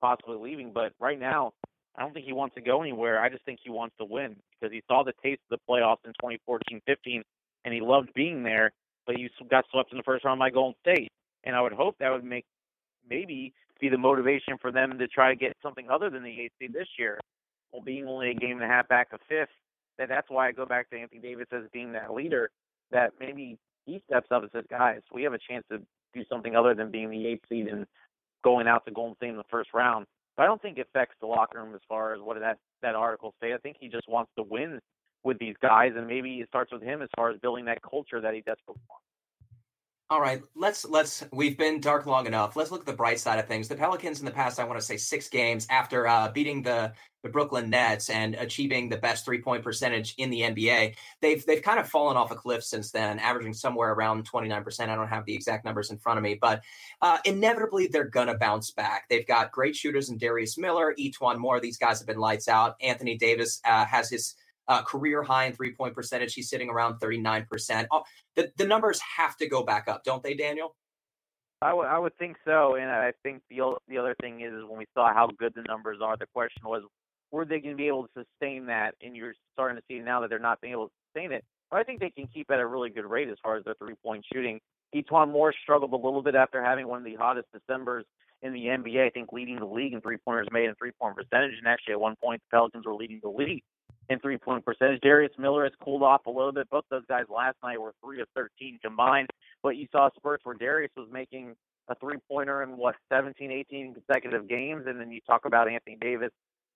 [0.00, 0.72] possibly leaving.
[0.72, 1.52] But right now,
[2.00, 3.20] I don't think he wants to go anywhere.
[3.20, 5.98] I just think he wants to win because he saw the taste of the playoffs
[6.06, 7.20] in 2014-15,
[7.66, 8.72] and he loved being there.
[9.06, 11.12] But he got swept in the first round by Golden State,
[11.44, 12.46] and I would hope that would make
[13.08, 16.52] maybe be the motivation for them to try to get something other than the eighth
[16.58, 17.20] seed this year.
[17.70, 19.50] Well, being only a game and a half back of fifth,
[19.98, 22.50] that that's why I go back to Anthony Davis as being that leader.
[22.92, 25.82] That maybe he steps up and says, "Guys, we have a chance to
[26.14, 27.86] do something other than being the eighth seed and
[28.42, 30.06] going out to Golden State in the first round."
[30.40, 33.34] I don't think it affects the locker room as far as what that that article
[33.42, 33.52] say.
[33.52, 34.80] I think he just wants to win
[35.22, 38.20] with these guys, and maybe it starts with him as far as building that culture
[38.20, 39.04] that he desperately wants.
[40.10, 42.56] All right, let's let's we've been dark long enough.
[42.56, 43.68] Let's look at the bright side of things.
[43.68, 46.92] The Pelicans in the past, I want to say six games after uh, beating the
[47.22, 51.62] the Brooklyn Nets and achieving the best three point percentage in the NBA, they've they've
[51.62, 54.90] kind of fallen off a cliff since then, averaging somewhere around twenty nine percent.
[54.90, 56.60] I don't have the exact numbers in front of me, but
[57.00, 59.04] uh, inevitably they're gonna bounce back.
[59.08, 61.60] They've got great shooters in Darius Miller, E'Twaun Moore.
[61.60, 62.74] These guys have been lights out.
[62.80, 64.34] Anthony Davis uh, has his
[64.70, 66.32] uh, career high in three point percentage.
[66.32, 67.86] He's sitting around 39%.
[67.90, 68.04] Oh,
[68.36, 70.76] the, the numbers have to go back up, don't they, Daniel?
[71.60, 72.76] I, w- I would think so.
[72.76, 75.62] And I think the, the other thing is, is when we saw how good the
[75.62, 76.84] numbers are, the question was,
[77.32, 78.94] were they going to be able to sustain that?
[79.02, 81.44] And you're starting to see now that they're not being able to sustain it.
[81.68, 83.74] But I think they can keep at a really good rate as far as their
[83.74, 84.60] three point shooting.
[84.94, 88.04] E'Twaun Moore struggled a little bit after having one of the hottest Decembers
[88.42, 89.04] in the NBA.
[89.04, 91.54] I think leading the league in three pointers made and three point percentage.
[91.58, 93.62] And actually, at one point, the Pelicans were leading the league
[94.10, 95.00] in three point percentage.
[95.00, 96.68] Darius Miller has cooled off a little bit.
[96.68, 99.28] Both those guys last night were three of 13 combined.
[99.62, 101.54] But you saw spurts where Darius was making
[101.88, 105.96] a three pointer in what 17, 18 consecutive games, and then you talk about Anthony
[106.00, 106.30] Davis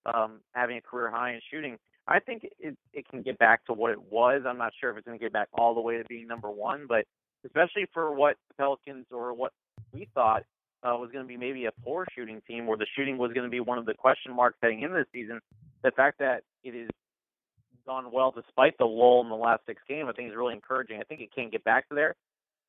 [0.06, 1.76] um, having a career high in shooting.
[2.06, 4.42] I think it it can get back to what it was.
[4.46, 6.50] I'm not sure if it's going to get back all the way to being number
[6.50, 7.04] one, but
[7.44, 9.52] especially for what the Pelicans or what
[9.92, 10.44] we thought
[10.82, 13.44] uh, was going to be maybe a poor shooting team, where the shooting was going
[13.44, 15.40] to be one of the question marks heading into the season.
[15.82, 16.90] The fact that it is
[17.86, 21.00] gone well despite the lull in the last six games, I think is really encouraging.
[21.00, 22.14] I think it can get back to there.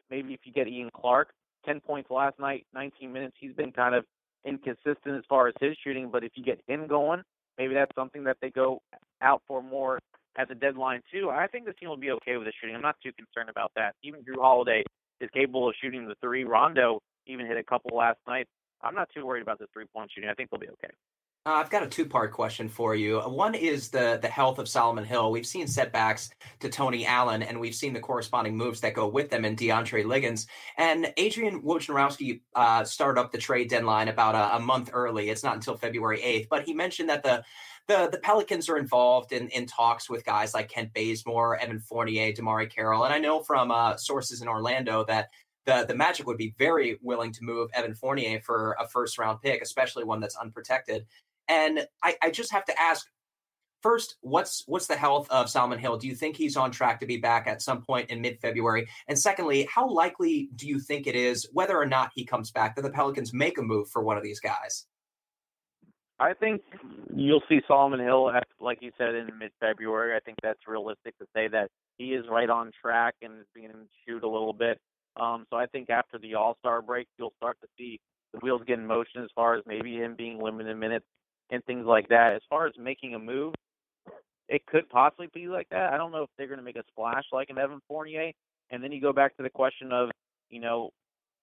[0.10, 1.30] Maybe if you get Ian Clark,
[1.65, 4.06] 10 points last night, 19 minutes, he's been kind of
[4.45, 7.23] inconsistent as far as his shooting, but if you get him going,
[7.58, 8.82] maybe that's something that they go
[9.21, 9.99] out for more
[10.38, 11.30] at the deadline too.
[11.30, 12.75] I think the team will be okay with the shooting.
[12.75, 13.95] I'm not too concerned about that.
[14.04, 14.84] Even Jrue Holiday
[15.21, 16.43] is capable of shooting the three.
[16.43, 18.47] Rondo even hit a couple last night.
[18.82, 20.30] I'm not too worried about the three point shooting.
[20.30, 20.93] I think they'll be okay.
[21.47, 23.19] Uh, I've got a two-part question for you.
[23.19, 25.31] One is the the health of Solomon Hill.
[25.31, 29.29] We've seen setbacks to Tony Allen, and we've seen the corresponding moves that go with
[29.29, 30.47] them in DeAndre Liggins.
[30.77, 35.29] And Adrian Wojnarowski uh, started up the trade deadline about a, a, month early.
[35.29, 37.43] It's not until February 8th, but he mentioned that the
[37.88, 42.34] the, the Pelicans are involved in, in talks with guys like Kent Bazemore, Evan Fournier,
[42.34, 43.03] DeMarre Carroll.
[43.03, 45.29] And I know from uh, sources in Orlando that
[45.65, 49.41] the, the Magic would be very willing to move Evan Fournier for a first round
[49.41, 51.05] pick, especially one that's unprotected.
[51.47, 53.05] And I, I just have to ask
[53.81, 55.97] first, what's what's the health of Solomon Hill?
[55.97, 58.88] Do you think he's on track to be back at some point in mid-February?
[59.08, 62.75] And secondly, how likely do you think it is, whether or not he comes back,
[62.75, 64.88] that the Pelicans make a move for one of these guys?
[66.17, 66.62] I think
[67.13, 70.15] you'll see Solomon Hill, like you said, in mid-February.
[70.15, 73.77] I think that's realistic to say that he is right on track and is beginning
[73.77, 74.79] to shoot a little bit.
[75.19, 77.99] Um, so I think after the All Star break, you'll start to see
[78.34, 81.05] the wheels get in motion as far as maybe him being limited minutes
[81.49, 82.34] and things like that.
[82.34, 83.53] As far as making a move,
[84.47, 85.93] it could possibly be like that.
[85.93, 88.31] I don't know if they're going to make a splash like an Evan Fournier.
[88.71, 90.10] And then you go back to the question of,
[90.49, 90.91] you know,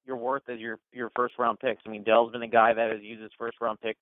[0.05, 1.83] your worth as your your first round picks.
[1.87, 3.97] I mean, Dell's been a guy that has used his first round pick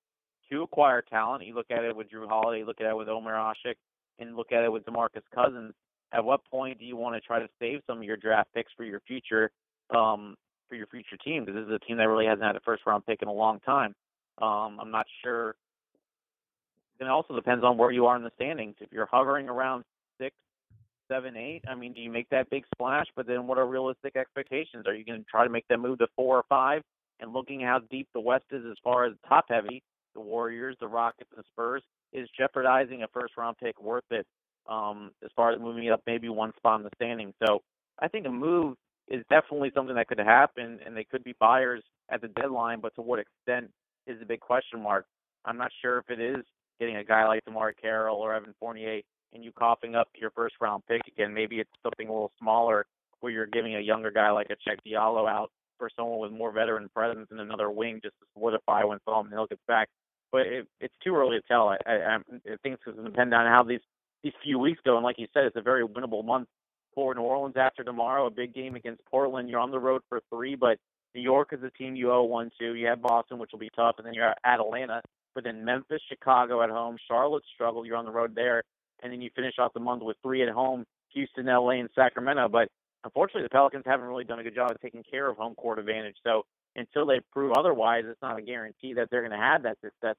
[0.51, 1.45] to acquire talent.
[1.45, 3.75] You look at it with Jrue Holiday, look at it with Omer Asik,
[4.19, 5.73] and look at it with DeMarcus Cousins.
[6.13, 8.71] At what point do you want to try to save some of your draft picks
[8.75, 9.49] for your future,
[9.95, 10.35] um,
[10.67, 11.45] for your future team?
[11.45, 13.33] Because this is a team that really hasn't had a first round pick in a
[13.33, 13.93] long time.
[14.41, 15.55] Um, I'm not sure
[17.07, 18.75] it also depends on where you are in the standings.
[18.79, 19.83] If you're hovering around
[20.19, 20.35] six,
[21.09, 23.07] seven, eight, I mean, do you make that big splash?
[23.15, 24.85] But then what are realistic expectations?
[24.87, 26.81] Are you going to try to make that move to four or five?
[27.19, 29.83] And looking how deep the West is as far as top heavy,
[30.15, 31.83] the Warriors, the Rockets, the Spurs,
[32.13, 34.25] is jeopardizing a first round pick worth it
[34.67, 37.33] um, as far as moving it up maybe one spot in the standing?
[37.45, 37.61] So
[37.99, 38.75] I think a move
[39.07, 42.95] is definitely something that could happen, and they could be buyers at the deadline, but
[42.95, 43.71] to what extent
[44.07, 45.05] is a big question mark.
[45.45, 46.43] I'm not sure if it is
[46.79, 49.01] getting a guy like DeMarre Carroll or Evan Fournier
[49.33, 51.33] and you coughing up your first round pick again.
[51.33, 52.85] Maybe it's something a little smaller
[53.21, 56.51] where you're giving a younger guy like a Cheick Diallo out for someone with more
[56.51, 59.87] veteran presence and another wing just to solidify when Solomon Hill gets back.
[60.31, 61.69] But it, it's too early to tell.
[61.69, 62.19] I, I, I
[62.63, 63.81] think it's going to depend on how these
[64.23, 64.95] these few weeks go.
[64.95, 66.47] And like you said, it's a very winnable month
[66.93, 68.27] for New Orleans after tomorrow.
[68.27, 69.49] A big game against Portland.
[69.49, 70.77] You're on the road for three, but
[71.15, 72.75] New York is a team you owe one to.
[72.75, 75.01] You have Boston, which will be tough, and then you're at Atlanta.
[75.33, 77.85] But then Memphis, Chicago at home, Charlotte struggle.
[77.85, 78.63] You're on the road there,
[79.01, 82.49] and then you finish off the month with three at home: Houston, LA, and Sacramento.
[82.49, 82.67] But
[83.03, 85.79] unfortunately, the Pelicans haven't really done a good job of taking care of home court
[85.79, 86.15] advantage.
[86.23, 86.43] So
[86.75, 90.15] until they prove otherwise, it's not a guarantee that they're going to have that success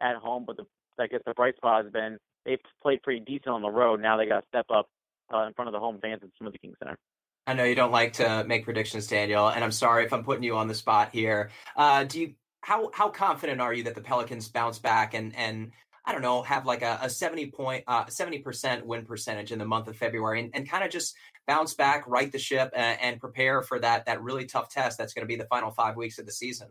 [0.00, 0.44] at home.
[0.46, 0.66] But the,
[0.98, 4.00] I guess the bright spot has been they've played pretty decent on the road.
[4.00, 4.88] Now they got to step up
[5.32, 6.98] uh, in front of the home fans at Smoothie King Center.
[7.46, 10.44] I know you don't like to make predictions, Daniel, and I'm sorry if I'm putting
[10.44, 11.50] you on the spot here.
[11.76, 15.70] Uh, do you how how confident are you that the Pelicans bounce back and and
[16.06, 19.58] I don't know have like a, a seventy point seventy uh, percent win percentage in
[19.58, 21.14] the month of February and, and kind of just
[21.46, 25.12] bounce back, right the ship, and, and prepare for that that really tough test that's
[25.12, 26.68] going to be the final five weeks of the season?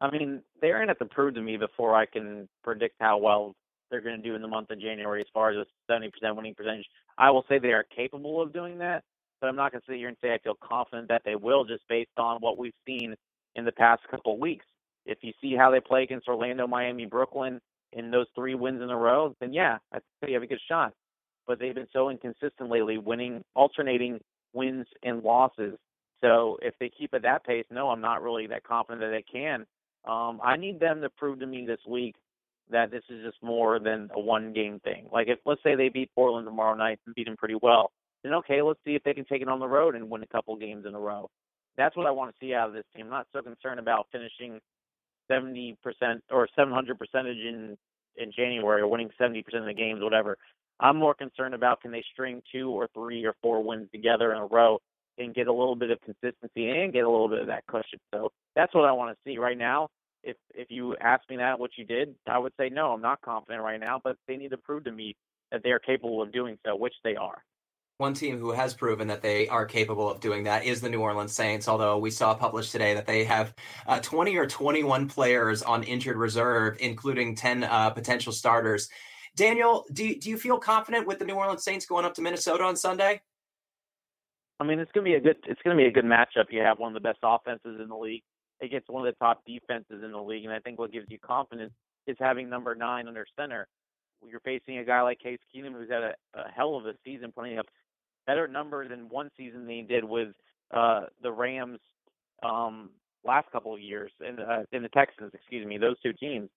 [0.00, 3.18] I mean, they're going to have to prove to me before I can predict how
[3.18, 3.54] well
[3.90, 6.54] they're going to do in the month of January as far as a 70% winning
[6.54, 6.86] percentage.
[7.18, 9.02] I will say they are capable of doing that,
[9.40, 11.64] but I'm not going to sit here and say I feel confident that they will
[11.64, 13.16] just based on what we've seen
[13.54, 14.64] in the past couple of weeks.
[15.08, 17.60] If you see how they play against Orlando, Miami, Brooklyn
[17.92, 20.60] in those three wins in a row, then yeah, I think you have a good
[20.68, 20.92] shot.
[21.46, 24.20] But they've been so inconsistent lately, winning, alternating
[24.52, 25.78] wins and losses.
[26.20, 29.24] So if they keep at that pace, no, I'm not really that confident that they
[29.30, 29.64] can.
[30.06, 32.16] Um, I need them to prove to me this week
[32.70, 35.08] that this is just more than a one game thing.
[35.10, 37.92] Like if let's say they beat Portland tomorrow night and beat them pretty well,
[38.22, 40.26] then okay, let's see if they can take it on the road and win a
[40.26, 41.30] couple games in a row.
[41.78, 43.06] That's what I want to see out of this team.
[43.06, 44.60] I'm not so concerned about finishing
[45.30, 45.76] 70%
[46.30, 47.76] or 700 percentage in
[48.16, 50.36] in January or winning 70% of the games, whatever.
[50.80, 54.38] I'm more concerned about can they string two or three or four wins together in
[54.38, 54.80] a row
[55.18, 58.00] and get a little bit of consistency and get a little bit of that cushion.
[58.12, 59.88] So that's what I want to see right now
[60.22, 63.20] if if you ask me that what you did, I would say no, I'm not
[63.22, 65.16] confident right now, but they need to prove to me
[65.50, 67.42] that they are capable of doing so, which they are.
[67.98, 71.00] One team who has proven that they are capable of doing that is the New
[71.00, 71.66] Orleans Saints.
[71.66, 73.52] Although we saw published today that they have
[73.88, 78.88] uh, 20 or 21 players on injured reserve, including 10 uh, potential starters.
[79.34, 82.22] Daniel, do you, do you feel confident with the New Orleans Saints going up to
[82.22, 83.20] Minnesota on Sunday?
[84.60, 86.46] I mean, it's gonna be a good it's gonna be a good matchup.
[86.50, 88.22] You have one of the best offenses in the league
[88.62, 90.44] against one of the top defenses in the league.
[90.44, 91.72] And I think what gives you confidence
[92.06, 93.66] is having number nine under center.
[94.24, 97.32] You're facing a guy like Case Keenum who's had a, a hell of a season,
[97.34, 97.66] putting up
[98.28, 100.28] better numbers in one season than he did with
[100.70, 101.80] uh, the Rams
[102.42, 102.90] um,
[103.24, 106.50] last couple of years, and uh, in the Texans, excuse me, those two teams.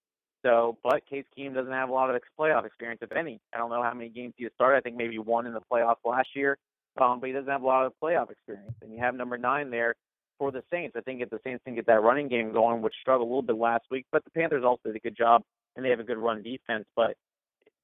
[0.43, 3.39] So, but Case Keenum doesn't have a lot of playoff experience, if any.
[3.53, 4.77] I don't know how many games he started.
[4.77, 6.57] I think maybe one in the playoffs last year,
[6.99, 8.73] um, but he doesn't have a lot of playoff experience.
[8.81, 9.95] And you have number nine there
[10.37, 10.95] for the Saints.
[10.97, 13.43] I think if the Saints can get that running game going, which struggled a little
[13.43, 15.43] bit last week, but the Panthers also did a good job
[15.75, 16.85] and they have a good run defense.
[16.95, 17.15] But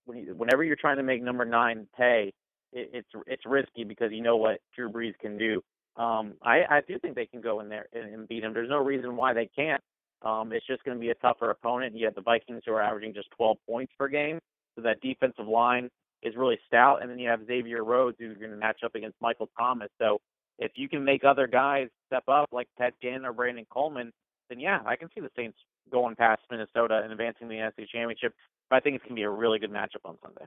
[0.05, 2.33] when you, whenever you're trying to make number nine pay,
[2.73, 5.61] it, it's it's risky because you know what Drew Brees can do.
[5.95, 8.53] Um, I, I do think they can go in there and, and beat him.
[8.53, 9.81] There's no reason why they can't.
[10.21, 11.95] Um, it's just going to be a tougher opponent.
[11.95, 14.39] You have the Vikings who are averaging just 12 points per game,
[14.75, 15.89] so that defensive line
[16.23, 17.01] is really stout.
[17.01, 19.89] And then you have Xavier Rhodes who's going to match up against Michael Thomas.
[19.99, 20.19] So
[20.59, 24.11] if you can make other guys step up like Ted Ginn or Brandon Coleman,
[24.49, 25.57] then yeah, I can see the Saints
[25.91, 28.33] going past Minnesota and advancing the NFC Championship.
[28.69, 30.45] But I think it's going to be a really good matchup on Sunday.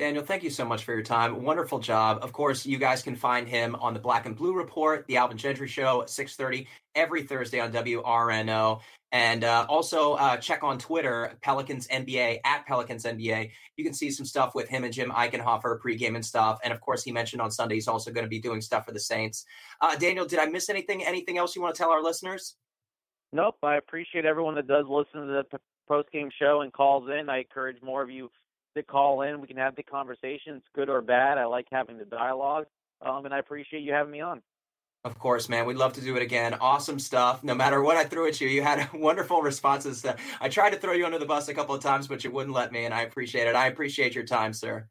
[0.00, 1.42] Daniel, thank you so much for your time.
[1.42, 2.20] Wonderful job.
[2.22, 5.36] Of course, you guys can find him on the Black and Blue Report, the Alvin
[5.36, 8.80] Gentry Show, 6:30 every Thursday on WRNO,
[9.12, 13.50] and uh, also uh, check on Twitter, Pelicans NBA at Pelicans NBA.
[13.76, 16.58] You can see some stuff with him and Jim Eichenhofer pregame and stuff.
[16.64, 18.92] And of course, he mentioned on Sunday he's also going to be doing stuff for
[18.92, 19.44] the Saints.
[19.82, 21.04] Uh, Daniel, did I miss anything?
[21.04, 22.56] Anything else you want to tell our listeners?
[23.34, 23.56] Nope.
[23.62, 27.28] I appreciate everyone that does listen to the post game show and calls in.
[27.28, 28.30] I encourage more of you
[28.76, 29.40] to call in.
[29.40, 31.38] We can have the conversations, good or bad.
[31.38, 32.66] I like having the dialogue,
[33.04, 34.42] um, and I appreciate you having me on.
[35.02, 35.64] Of course, man.
[35.64, 36.54] We'd love to do it again.
[36.60, 37.42] Awesome stuff.
[37.42, 40.02] No matter what I threw at you, you had wonderful responses.
[40.02, 42.30] To, I tried to throw you under the bus a couple of times, but you
[42.30, 43.54] wouldn't let me, and I appreciate it.
[43.54, 44.86] I appreciate your time, sir.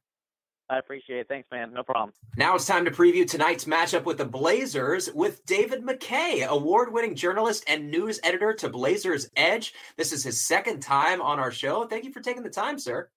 [0.70, 1.28] I appreciate it.
[1.28, 1.74] Thanks, man.
[1.74, 2.14] No problem.
[2.38, 7.16] Now it's time to preview tonight's matchup with the Blazers with David Mackay, award winning
[7.16, 9.74] journalist and news editor to Blazers Edge.
[9.98, 11.86] This is his second time on our show.
[11.86, 13.10] Thank you for taking the time, sir.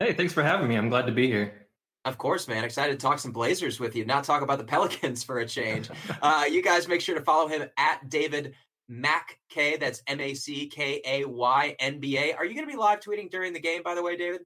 [0.00, 0.76] Hey, thanks for having me.
[0.76, 1.66] I'm glad to be here.
[2.04, 2.64] Of course, man.
[2.64, 5.88] Excited to talk some Blazers with you, not talk about the Pelicans for a change.
[6.20, 8.54] uh, you guys make sure to follow him at David
[8.88, 9.76] Mac K.
[9.76, 12.34] That's M A C K A Y N B A.
[12.34, 14.42] Are you going to be live tweeting during the game, by the way, David?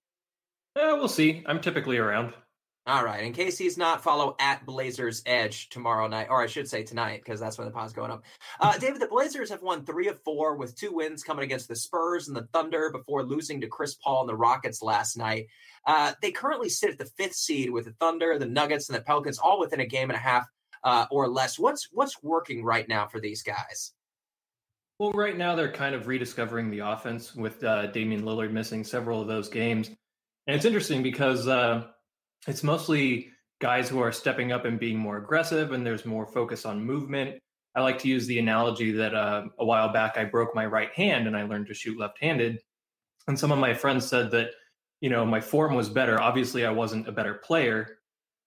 [0.77, 1.43] Uh, we'll see.
[1.47, 2.35] I'm typically around.
[2.89, 3.23] All right.
[3.23, 7.21] In case he's not, follow at Blazers Edge tomorrow night, or I should say tonight,
[7.23, 8.25] because that's when the pod's going up.
[8.61, 11.77] Uh, David, the Blazers have won three of four with two wins coming against the
[11.77, 15.49] Spurs and the Thunder before losing to Chris Paul and the Rockets last night.
[15.87, 19.03] Uh, they currently sit at the fifth seed with the Thunder, the Nuggets, and the
[19.03, 20.47] Pelicans, all within a game and a half
[20.83, 21.59] uh, or less.
[21.59, 23.93] What's what's working right now for these guys?
[24.99, 29.21] Well, right now they're kind of rediscovering the offense with uh, Damian Lillard missing several
[29.21, 29.89] of those games,
[30.47, 31.89] and it's interesting because uh,
[32.47, 33.31] it's mostly
[33.61, 37.39] guys who are stepping up and being more aggressive, and there's more focus on movement.
[37.75, 40.93] I like to use the analogy that uh, a while back I broke my right
[40.95, 42.61] hand and I learned to shoot left-handed,
[43.27, 44.51] and some of my friends said that
[45.01, 46.21] you know my form was better.
[46.21, 47.99] Obviously, I wasn't a better player,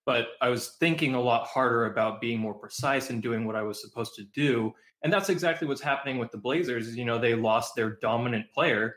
[0.04, 3.62] but I was thinking a lot harder about being more precise and doing what I
[3.62, 4.72] was supposed to do.
[5.02, 6.96] And that's exactly what's happening with the Blazers.
[6.96, 8.96] You know, they lost their dominant player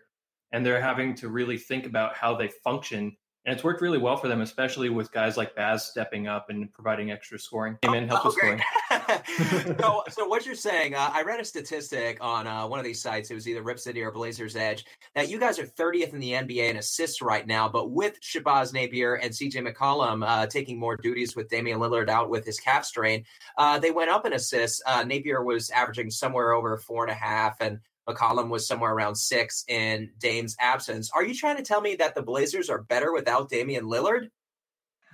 [0.52, 3.16] and they're having to really think about how they function
[3.46, 6.72] and it's worked really well for them, especially with guys like Baz stepping up and
[6.74, 7.78] providing extra scoring.
[7.84, 8.62] Came in, helped oh, scoring.
[9.80, 10.96] so, so what you're saying?
[10.96, 13.30] Uh, I read a statistic on uh, one of these sites.
[13.30, 16.32] It was either Rip City or Blazers Edge that you guys are 30th in the
[16.32, 20.98] NBA in assists right now, but with Shabazz Napier and CJ McCollum uh, taking more
[20.98, 23.26] duties with Damian Lillard out with his calf strain,
[23.58, 24.82] uh, they went up in assists.
[24.88, 29.16] Uh, Napier was averaging somewhere over four and a half, and McCollum was somewhere around
[29.16, 31.10] six in Dame's absence.
[31.14, 34.30] Are you trying to tell me that the Blazers are better without Damian Lillard?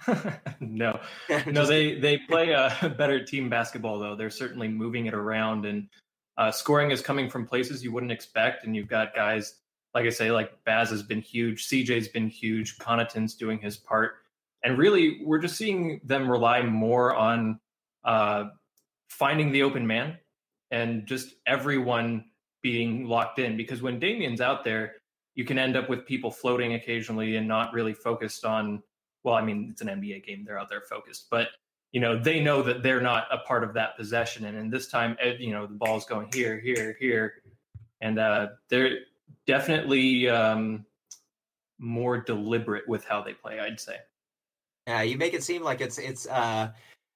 [0.59, 0.99] no,
[1.47, 4.15] no, they they play a better team basketball though.
[4.15, 5.87] They're certainly moving it around and
[6.37, 8.65] uh, scoring is coming from places you wouldn't expect.
[8.65, 9.55] And you've got guys
[9.93, 14.13] like I say, like Baz has been huge, CJ's been huge, Connaughton's doing his part,
[14.63, 17.59] and really we're just seeing them rely more on
[18.03, 18.45] uh,
[19.09, 20.17] finding the open man
[20.71, 22.23] and just everyone
[22.61, 24.95] being locked in because when Damian's out there,
[25.35, 28.83] you can end up with people floating occasionally and not really focused on.
[29.23, 31.49] Well, I mean, it's an NBA game; they're out there focused, but
[31.91, 34.45] you know they know that they're not a part of that possession.
[34.45, 37.35] And in this time, you know, the ball's going here, here, here,
[38.01, 38.99] and uh, they're
[39.45, 40.85] definitely um,
[41.77, 43.59] more deliberate with how they play.
[43.59, 43.97] I'd say.
[44.87, 46.71] Yeah, you make it seem like it's it's uh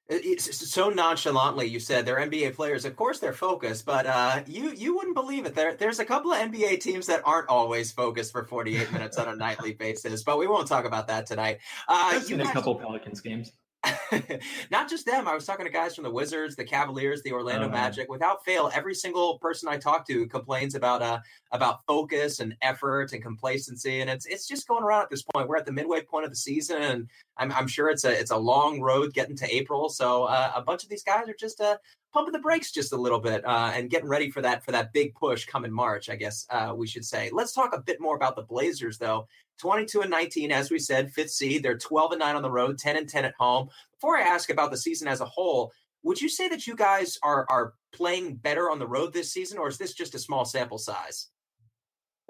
[0.07, 2.85] it's so nonchalantly you said they're NBA players.
[2.85, 5.55] Of course they're focused, but uh, you you wouldn't believe it.
[5.55, 9.27] There there's a couple of NBA teams that aren't always focused for 48 minutes on
[9.27, 11.59] a nightly basis, but we won't talk about that tonight.
[11.87, 13.51] Uh, I've seen a couple Pelicans games.
[14.71, 15.27] not just them.
[15.27, 18.09] I was talking to guys from the Wizards, the Cavaliers, the Orlando uh, Magic.
[18.09, 21.19] Without fail, every single person I talk to complains about uh
[21.51, 25.47] about focus and effort and complacency, and it's it's just going around at this point.
[25.47, 28.31] We're at the midway point of the season, and I'm, I'm sure it's a it's
[28.31, 29.89] a long road getting to April.
[29.89, 31.77] So uh, a bunch of these guys are just uh
[32.13, 34.93] pumping the brakes just a little bit uh, and getting ready for that for that
[34.93, 36.09] big push coming March.
[36.09, 37.29] I guess uh, we should say.
[37.33, 39.27] Let's talk a bit more about the Blazers, though.
[39.59, 41.63] 22 and 19, as we said, fifth seed.
[41.63, 43.69] They're 12 and 9 on the road, 10 and 10 at home.
[43.91, 45.71] Before I ask about the season as a whole,
[46.03, 49.57] would you say that you guys are are playing better on the road this season,
[49.57, 51.27] or is this just a small sample size?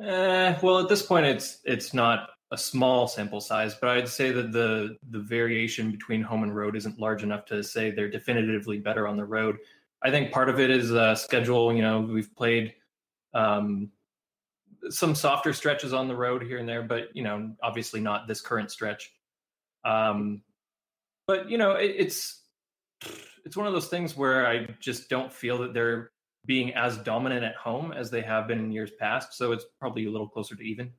[0.02, 4.32] Uh, well, at this point, it's it's not a small sample size, but I'd say
[4.32, 8.80] that the the variation between home and road isn't large enough to say they're definitively
[8.80, 9.58] better on the road.
[10.04, 11.74] I think part of it is uh, schedule.
[11.74, 12.76] You know, we've played
[13.34, 13.90] um,
[14.90, 18.42] some softer stretches on the road here and there, but you know, obviously not this
[18.42, 19.12] current stretch.
[19.84, 20.42] Um,
[21.28, 22.44] but you know, it, it's
[23.44, 26.12] it's one of those things where I just don't feel that they're
[26.46, 29.34] being as dominant at home as they have been in years past.
[29.34, 30.92] So it's probably a little closer to even.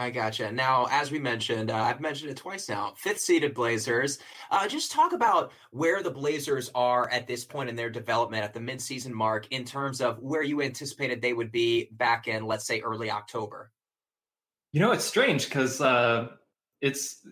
[0.00, 0.52] I gotcha.
[0.52, 2.92] Now, as we mentioned, uh, I've mentioned it twice now.
[2.96, 4.20] Fifth seeded Blazers.
[4.48, 8.54] Uh, just talk about where the Blazers are at this point in their development at
[8.54, 12.64] the midseason mark in terms of where you anticipated they would be back in, let's
[12.64, 13.72] say, early October.
[14.70, 16.28] You know, it's strange because uh,
[16.80, 17.26] it's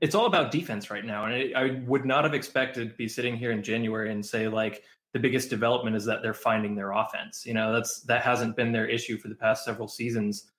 [0.00, 3.06] it's all about defense right now, and it, I would not have expected to be
[3.06, 4.82] sitting here in January and say like
[5.12, 7.46] the biggest development is that they're finding their offense.
[7.46, 10.50] You know, that's that hasn't been their issue for the past several seasons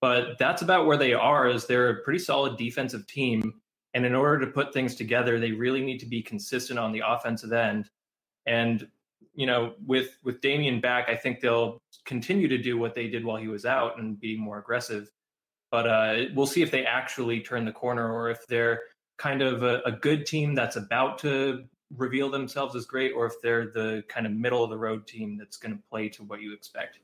[0.00, 3.60] but that's about where they are is they're a pretty solid defensive team
[3.94, 7.02] and in order to put things together they really need to be consistent on the
[7.06, 7.90] offensive end.
[8.46, 8.88] And
[9.34, 13.24] you know with with Damian back I think they'll continue to do what they did
[13.24, 15.10] while he was out and be more aggressive.
[15.70, 18.80] But uh, we'll see if they actually turn the corner or if they're
[19.18, 21.64] kind of a, a good team that's about to
[21.96, 25.36] reveal themselves as great or if they're the kind of middle of the road team
[25.36, 26.98] that's going to play to what you expect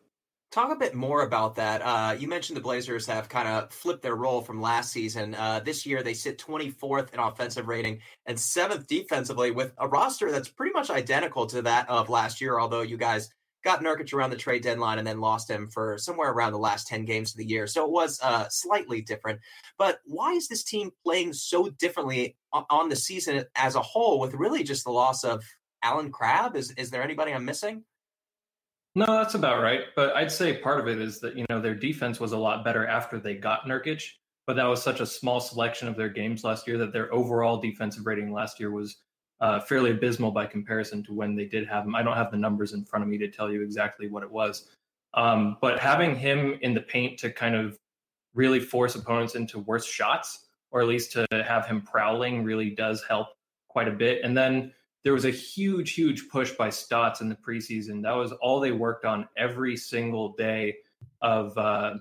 [0.54, 1.82] Talk a bit more about that.
[1.82, 5.34] Uh, you mentioned the Blazers have kind of flipped their role from last season.
[5.34, 10.30] Uh, this year, they sit 24th in offensive rating and seventh defensively, with a roster
[10.30, 12.60] that's pretty much identical to that of last year.
[12.60, 13.30] Although you guys
[13.64, 16.86] got Nurkic around the trade deadline and then lost him for somewhere around the last
[16.86, 17.66] 10 games of the year.
[17.66, 19.40] So it was uh, slightly different.
[19.76, 24.34] But why is this team playing so differently on the season as a whole with
[24.34, 25.42] really just the loss of
[25.82, 26.54] Allen Crabbe?
[26.54, 27.82] Is, is there anybody I'm missing?
[28.94, 29.82] No, that's about right.
[29.96, 32.64] But I'd say part of it is that, you know, their defense was a lot
[32.64, 34.04] better after they got Nurkic.
[34.46, 37.56] But that was such a small selection of their games last year that their overall
[37.56, 38.98] defensive rating last year was
[39.40, 41.94] uh, fairly abysmal by comparison to when they did have him.
[41.94, 44.30] I don't have the numbers in front of me to tell you exactly what it
[44.30, 44.68] was.
[45.14, 47.78] Um, but having him in the paint to kind of
[48.34, 53.02] really force opponents into worse shots, or at least to have him prowling, really does
[53.08, 53.28] help
[53.68, 54.22] quite a bit.
[54.22, 54.72] And then
[55.04, 58.02] there was a huge, huge push by Stotts in the preseason.
[58.02, 60.78] That was all they worked on every single day
[61.20, 61.96] of uh,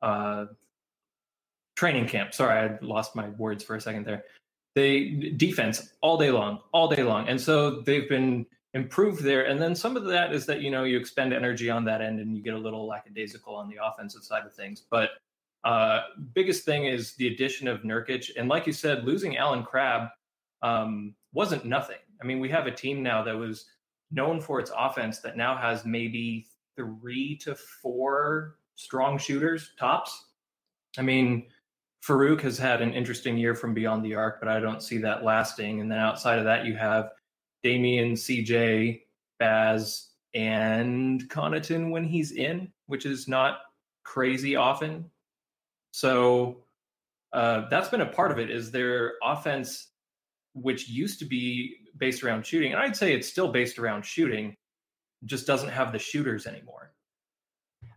[0.00, 0.46] uh,
[1.76, 2.32] training camp.
[2.32, 4.24] Sorry, I lost my words for a second there.
[4.74, 9.46] They defense all day long, all day long, and so they've been improved there.
[9.46, 12.18] And then some of that is that you know you expend energy on that end,
[12.20, 14.82] and you get a little lackadaisical on the offensive side of things.
[14.90, 15.10] But
[15.64, 16.00] uh,
[16.34, 20.08] biggest thing is the addition of Nurkic, and like you said, losing Allen Crabbe
[20.62, 21.96] um, wasn't nothing.
[22.20, 23.66] I mean, we have a team now that was
[24.10, 26.46] known for its offense that now has maybe
[26.76, 30.26] three to four strong shooters tops.
[30.98, 31.46] I mean,
[32.06, 35.24] Farouq has had an interesting year from beyond the arc, but I don't see that
[35.24, 35.80] lasting.
[35.80, 37.10] And then outside of that, you have
[37.62, 39.02] Damian, CJ,
[39.38, 43.58] Baz, and Connaughton when he's in, which is not
[44.04, 45.10] crazy often.
[45.90, 46.64] So
[47.32, 48.50] uh, that's been a part of it.
[48.50, 49.88] Is their offense,
[50.54, 54.56] which used to be based around shooting, and I'd say it's still based around shooting,
[55.24, 56.92] just doesn't have the shooters anymore.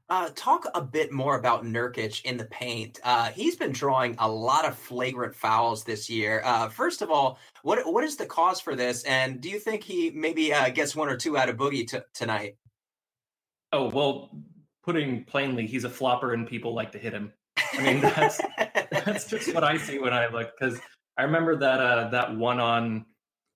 [0.09, 2.99] Uh, talk a bit more about Nurkic in the paint.
[3.03, 6.41] Uh, he's been drawing a lot of flagrant fouls this year.
[6.43, 9.03] Uh, first of all, what what is the cause for this?
[9.03, 11.99] And do you think he maybe uh, gets one or two out of Boogie t-
[12.15, 12.55] tonight?
[13.71, 14.31] Oh well,
[14.83, 17.31] putting plainly, he's a flopper, and people like to hit him.
[17.73, 18.41] I mean, that's
[18.91, 20.53] that's just what I see when I look.
[20.59, 20.79] Because
[21.17, 23.05] I remember that uh, that one on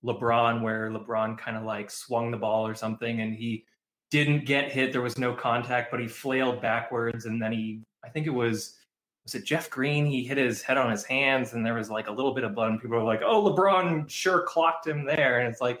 [0.04, 3.64] LeBron where LeBron kind of like swung the ball or something, and he
[4.10, 4.92] didn't get hit.
[4.92, 8.76] There was no contact, but he flailed backwards, and then he, I think it was,
[9.24, 10.06] was it Jeff Green?
[10.06, 12.54] He hit his head on his hands, and there was like a little bit of
[12.54, 15.80] blood, and people were like, "Oh, LeBron sure clocked him there," and it's like,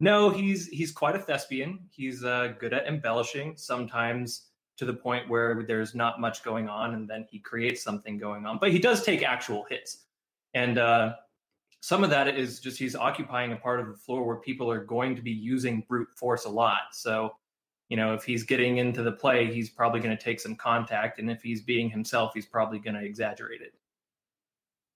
[0.00, 1.80] no, he's he's quite a thespian.
[1.90, 6.94] He's uh, good at embellishing, sometimes to the point where there's not much going on,
[6.94, 8.58] and then he creates something going on.
[8.58, 10.04] But he does take actual hits,
[10.52, 11.14] and uh,
[11.80, 14.84] some of that is just he's occupying a part of the floor where people are
[14.84, 16.80] going to be using brute force a lot.
[16.92, 17.32] So
[17.88, 21.18] you know, if he's getting into the play, he's probably going to take some contact.
[21.18, 23.74] And if he's being himself, he's probably going to exaggerate it.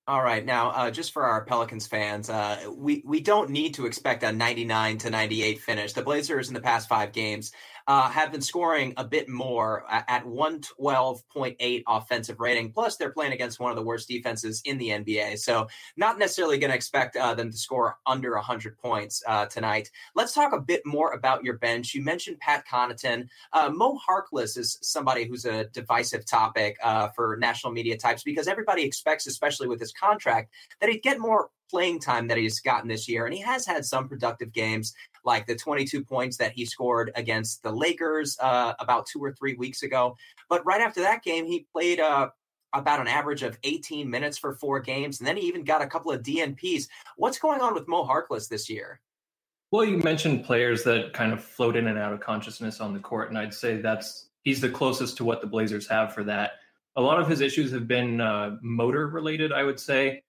[0.08, 3.86] All right, now uh, just for our Pelicans fans, uh, we we don't need to
[3.86, 5.92] expect a 99 to 98 finish.
[5.92, 7.52] The Blazers in the past five games
[7.90, 12.70] uh, have been scoring a bit more at 112.8 offensive rating.
[12.70, 15.36] Plus, they're playing against one of the worst defenses in the NBA.
[15.40, 15.66] So,
[15.96, 19.90] not necessarily going to expect uh, them to score under 100 points uh, tonight.
[20.14, 21.92] Let's talk a bit more about your bench.
[21.92, 23.26] You mentioned Pat Connaughton.
[23.52, 28.46] Uh, Mo Harkless is somebody who's a divisive topic uh, for national media types because
[28.46, 32.88] everybody expects, especially with his contract, that he'd get more playing time that he's gotten
[32.88, 33.24] this year.
[33.24, 34.92] And he has had some productive games
[35.24, 39.54] like the 22 points that he scored against the Lakers uh, about two or three
[39.54, 40.16] weeks ago.
[40.48, 42.30] But right after that game, he played uh,
[42.72, 45.86] about an average of 18 minutes for four games, and then he even got a
[45.86, 46.88] couple of DNPs.
[47.16, 49.00] What's going on with Mo Harkless this year?
[49.70, 52.98] Well, you mentioned players that kind of float in and out of consciousness on the
[52.98, 56.52] court, and I'd say that's he's the closest to what the Blazers have for that.
[56.96, 60.22] A lot of his issues have been uh, motor related, I would say.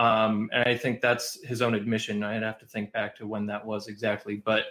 [0.00, 2.24] Um, and I think that's his own admission.
[2.24, 4.36] I'd have to think back to when that was exactly.
[4.36, 4.64] But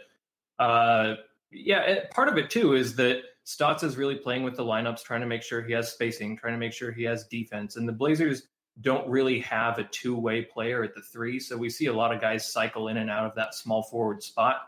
[0.58, 1.16] uh,
[1.52, 5.22] yeah, part of it too is that Stotts is really playing with the lineups, trying
[5.22, 7.76] to make sure he has spacing, trying to make sure he has defense.
[7.76, 8.48] And the Blazers
[8.82, 11.40] don't really have a two way player at the three.
[11.40, 14.24] So we see a lot of guys cycle in and out of that small forward
[14.24, 14.62] spot.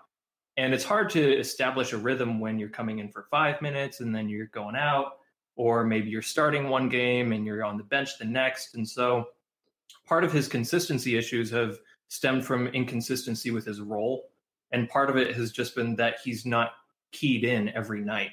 [0.57, 4.13] And it's hard to establish a rhythm when you're coming in for five minutes and
[4.13, 5.13] then you're going out,
[5.55, 8.75] or maybe you're starting one game and you're on the bench the next.
[8.75, 9.25] And so
[10.05, 11.77] part of his consistency issues have
[12.07, 14.29] stemmed from inconsistency with his role.
[14.71, 16.71] And part of it has just been that he's not
[17.11, 18.31] keyed in every night.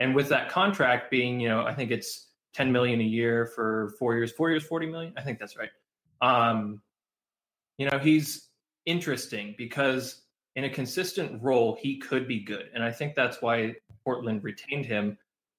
[0.00, 3.94] And with that contract being, you know, I think it's 10 million a year for
[3.98, 5.12] four years, four years, 40 million.
[5.16, 5.70] I think that's right.
[6.20, 6.80] Um,
[7.78, 8.48] you know, he's
[8.86, 10.22] interesting because
[10.56, 12.70] in a consistent role, he could be good.
[12.74, 15.18] And I think that's why Portland retained him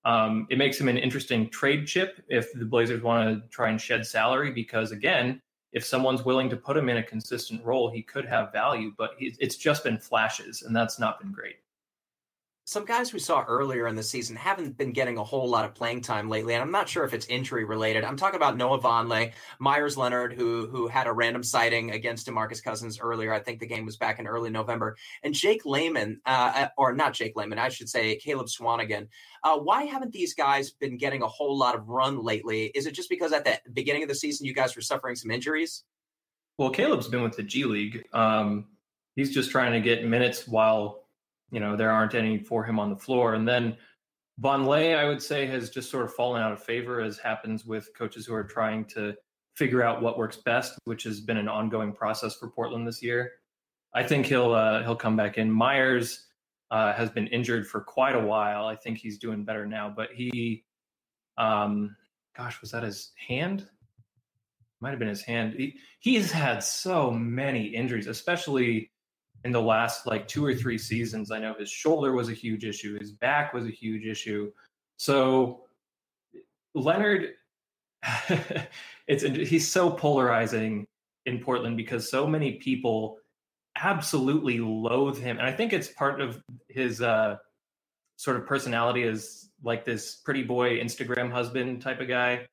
[0.10, 3.80] um, it makes him an interesting trade chip if the Blazers want to try and
[3.80, 5.40] shed salary because, again,
[5.72, 9.12] if someone's willing to put him in a consistent role, he could have value, but
[9.20, 11.58] it's just been flashes, and that's not been great.
[12.70, 15.74] Some guys we saw earlier in the season haven't been getting a whole lot of
[15.74, 18.04] playing time lately, and I'm not sure if it's injury related.
[18.04, 22.64] I'm talking about Noah Vonleh, Meyers Leonard, who who had a random sighting against Demarcus
[22.64, 23.34] Cousins earlier.
[23.34, 26.94] I think the game was back in early November, and Jake Layman, uh, uh or
[26.94, 29.08] not Jake Layman, I should say Caleb Swanigan.
[29.44, 32.66] Uh, why haven't these guys been getting a whole lot of run lately?
[32.76, 35.32] Is it just because at the beginning of the season you guys were suffering some
[35.32, 35.86] injuries?
[36.60, 38.06] Well, Caleb's been with the G League.
[38.14, 38.68] Um,
[39.16, 40.99] he's just trying to get minutes while
[41.52, 43.34] you know there aren't any for him on the floor.
[43.34, 43.78] And then
[44.42, 47.90] Vonleh, I would say, has just sort of fallen out of favor, as happens with
[47.98, 49.16] coaches who are trying to
[49.56, 53.32] figure out what works best, which has been an ongoing process for Portland this year.
[53.94, 55.52] I think he'll uh, he'll come back in.
[55.52, 56.28] Meyers
[56.72, 58.66] uh, has been injured for quite a while.
[58.68, 60.64] I think he's doing better now, but he,
[61.38, 61.96] um,
[62.38, 63.68] gosh, was that his hand?
[64.80, 65.56] Might have been his hand.
[65.58, 68.92] He, he's had so many injuries, especially
[69.46, 71.32] in the last like two or three seasons.
[71.32, 74.52] I know his shoulder was a huge issue, his back was a huge issue.
[74.98, 75.62] So
[76.76, 77.34] Leonard,
[79.08, 80.86] it's he's so polarizing
[81.26, 83.18] in Portland because so many people
[83.82, 87.38] absolutely loathe him, and I think it's part of his uh,
[88.18, 92.48] sort of personality as like this pretty boy Instagram husband type of guy.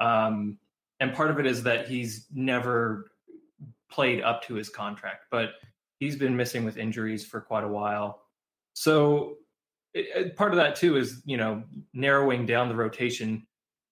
[0.00, 0.58] Um,
[1.00, 3.10] and part of it is that he's never
[3.90, 5.50] played up to his contract, but
[5.98, 8.22] he's been missing with injuries for quite a while.
[8.74, 9.36] So
[9.94, 13.46] it, part of that too is you know narrowing down the rotation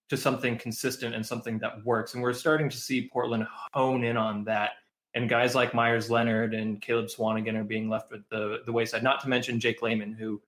[0.08, 2.14] to something consistent and something that works.
[2.14, 4.72] And we're starting to see Portland hone in on that.
[5.14, 9.02] And guys like Meyers Leonard and Caleb Swanigan are being left with the the wayside.
[9.02, 10.40] Not to mention Jake Layman, who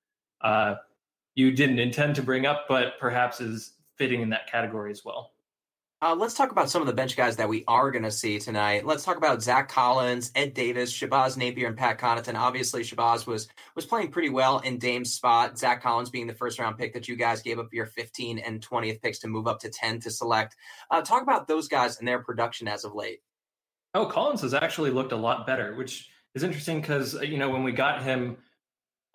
[0.43, 0.77] uh,
[1.35, 5.33] you didn't intend to bring up, but perhaps is fitting in that category as well.
[6.01, 8.39] Uh, let's talk about some of the bench guys that we are going to see
[8.39, 8.87] tonight.
[8.87, 12.37] Let's talk about Zach Collins, Ed Davis, Shabazz Napier, and Pat Connaughton.
[12.37, 15.59] Obviously, Shabazz was was playing pretty well in Dame's spot.
[15.59, 18.61] Zach Collins being the first round pick that you guys gave up your 15 and
[18.61, 20.55] 20th picks to move up to 10 to select.
[20.89, 23.19] Uh, talk about those guys and their production as of late.
[23.93, 27.51] Oh, Collins has actually looked a lot better, which is interesting because uh, you know
[27.51, 28.37] when we got him,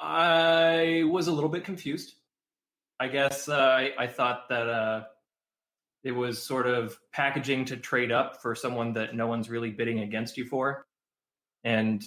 [0.01, 2.15] I was a little bit confused.
[2.99, 5.03] I guess uh, I, I thought that uh,
[6.03, 9.99] it was sort of packaging to trade up for someone that no one's really bidding
[9.99, 10.85] against you for.
[11.63, 12.03] And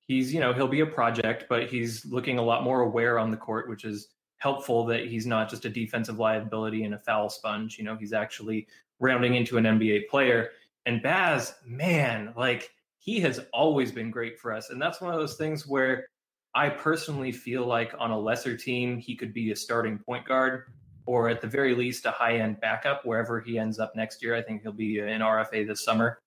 [0.00, 3.30] he's, you know, he'll be a project, but he's looking a lot more aware on
[3.30, 7.30] the court, which is helpful that he's not just a defensive liability and a foul
[7.30, 7.78] sponge.
[7.78, 8.66] You know, he's actually
[9.00, 10.50] rounding into an NBA player.
[10.84, 14.68] And Baz, man, like he has always been great for us.
[14.70, 16.06] And that's one of those things where
[16.54, 20.64] I personally feel like on a lesser team, he could be a starting point guard
[21.08, 24.34] or at the very least a high end backup wherever he ends up next year.
[24.34, 26.20] I think he'll be an RFA this summer.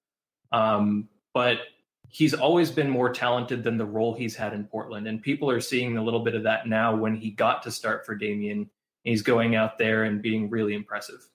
[0.51, 1.59] Um, but
[2.09, 5.07] he's always been more talented than the role he's had in Portland.
[5.07, 8.07] And people are seeing a little bit of that now when he got to start
[8.07, 8.71] for Damian.
[9.03, 11.29] He's going out there and being really impressive.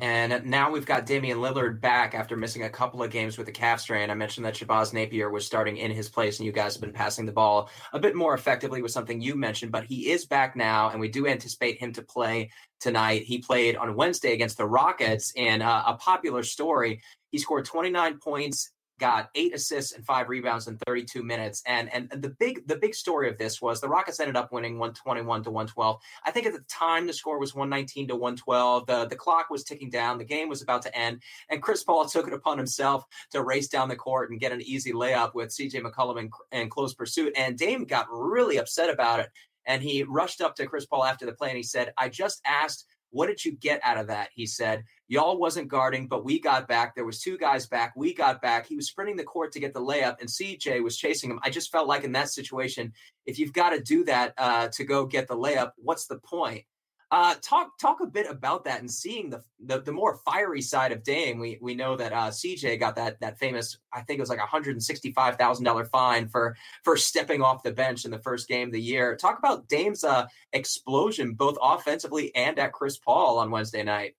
[0.00, 3.52] And now we've got Damian Lillard back after missing a couple of games with the
[3.52, 4.10] calf strain.
[4.10, 6.92] I mentioned that Shabazz Napier was starting in his place, and you guys have been
[6.92, 10.56] passing the ball a bit more effectively with something you mentioned, but he is back
[10.56, 13.24] now, and we do anticipate him to play tonight.
[13.24, 17.02] He played on Wednesday against the Rockets, and uh, a popular story.
[17.30, 18.70] He scored 29 points
[19.00, 21.62] got eight assists and five rebounds in 32 minutes.
[21.66, 24.78] And and the big the big story of this was the Rockets ended up winning
[24.78, 26.00] 121 to 112.
[26.24, 28.86] I think at the time the score was 119 to 112.
[28.86, 30.18] The the clock was ticking down.
[30.18, 33.68] The game was about to end, and Chris Paul took it upon himself to race
[33.68, 35.80] down the court and get an easy layup with C.J.
[35.80, 37.32] McCollum in, in close pursuit.
[37.36, 39.30] And Dame got really upset about it.
[39.66, 42.40] And he rushed up to Chris Paul after the play and he said, I just
[42.44, 44.30] asked what did you get out of that?
[44.34, 46.94] He said, Y'all wasn't guarding, but we got back.
[46.94, 47.92] There was two guys back.
[47.96, 48.66] We got back.
[48.66, 51.40] He was sprinting the court to get the layup, and CJ was chasing him.
[51.42, 52.92] I just felt like in that situation,
[53.26, 56.64] if you've got to do that uh, to go get the layup, what's the point?
[57.12, 60.92] Uh, talk talk a bit about that and seeing the, the, the more fiery side
[60.92, 61.40] of Dame.
[61.40, 64.38] We we know that uh, CJ got that that famous I think it was like
[64.38, 68.20] hundred and sixty five thousand dollar fine for for stepping off the bench in the
[68.20, 69.16] first game of the year.
[69.16, 74.14] Talk about Dame's uh, explosion both offensively and at Chris Paul on Wednesday night.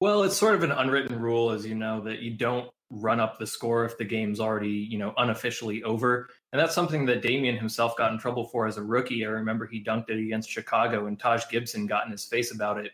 [0.00, 3.38] Well, it's sort of an unwritten rule, as you know, that you don't run up
[3.38, 6.28] the score if the game's already, you know, unofficially over.
[6.54, 9.26] And that's something that Damian himself got in trouble for as a rookie.
[9.26, 12.78] I remember he dunked it against Chicago and Taj Gibson got in his face about
[12.78, 12.92] it.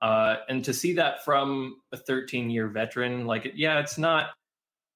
[0.00, 4.30] Uh, and to see that from a 13 year veteran, like, yeah, it's not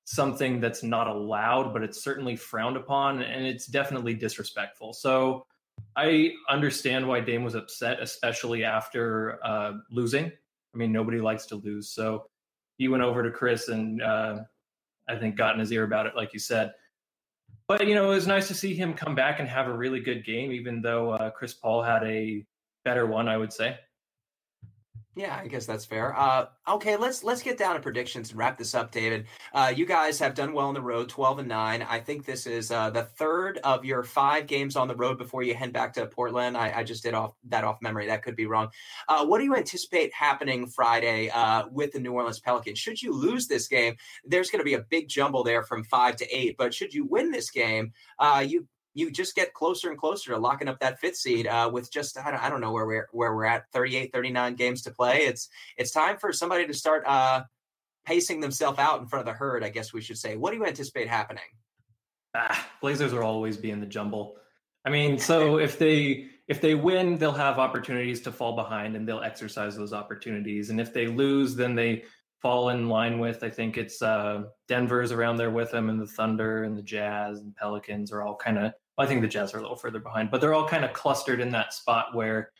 [0.04, 4.92] something that's not allowed, but it's certainly frowned upon and it's definitely disrespectful.
[4.92, 5.44] So
[5.96, 10.26] I understand why Dame was upset, especially after uh, losing.
[10.26, 11.88] I mean, nobody likes to lose.
[11.88, 12.26] So
[12.78, 14.38] he went over to Chris and uh,
[15.08, 16.74] I think got in his ear about it, like you said.
[17.68, 20.00] But you know, it was nice to see him come back and have a really
[20.00, 22.44] good game, even though uh, Chris Paul had a
[22.84, 23.78] better one, I would say.
[25.16, 26.12] Yeah, I guess that's fair.
[26.18, 29.26] Uh, okay, let's let's get down to predictions and wrap this up, David.
[29.52, 31.82] Uh, you guys have done well on the road, twelve and nine.
[31.82, 35.44] I think this is uh, the third of your five games on the road before
[35.44, 36.56] you head back to Portland.
[36.56, 38.08] I, I just did off that off memory.
[38.08, 38.70] That could be wrong.
[39.08, 42.80] Uh, what do you anticipate happening Friday uh, with the New Orleans Pelicans?
[42.80, 43.94] Should you lose this game,
[44.24, 46.56] there's going to be a big jumble there from five to eight.
[46.58, 50.38] But should you win this game, uh, you you just get closer and closer to
[50.38, 53.08] locking up that fifth seed uh, with just I don't, I don't know where we're
[53.12, 55.24] where we're at 38 39 games to play.
[55.24, 57.42] It's it's time for somebody to start uh,
[58.06, 60.36] pacing themselves out in front of the herd I guess we should say.
[60.36, 61.42] What do you anticipate happening?
[62.34, 64.36] Ah, Blazers will always be in the jumble.
[64.84, 69.08] I mean so if they if they win they'll have opportunities to fall behind and
[69.08, 70.70] they'll exercise those opportunities.
[70.70, 72.04] And if they lose then they
[72.44, 73.42] fall in line with.
[73.42, 77.40] I think it's uh, Denver's around there with them, and the Thunder and the Jazz
[77.40, 80.30] and Pelicans are all kind of I think the Jazz are a little further behind,
[80.30, 82.50] but they're all kind of clustered in that spot where,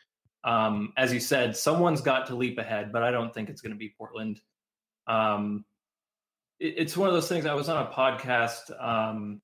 [0.43, 3.72] um, as you said, someone's got to leap ahead, but I don't think it's going
[3.72, 4.41] to be Portland.
[5.07, 5.64] Um,
[6.59, 7.47] it, it's one of those things.
[7.47, 9.41] I was on a podcast um,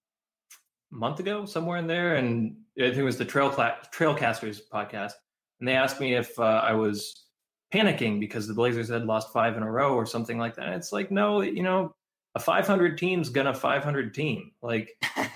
[0.93, 5.13] a month ago, somewhere in there, and I think it was the Trail Trailcasters podcast,
[5.61, 7.27] and they asked me if uh, I was
[7.73, 10.73] panicking because the Blazers had lost five in a row or something like that.
[10.75, 11.95] It's like, no, you know,
[12.35, 14.53] a 500 team's gonna 500 team.
[14.63, 14.91] Like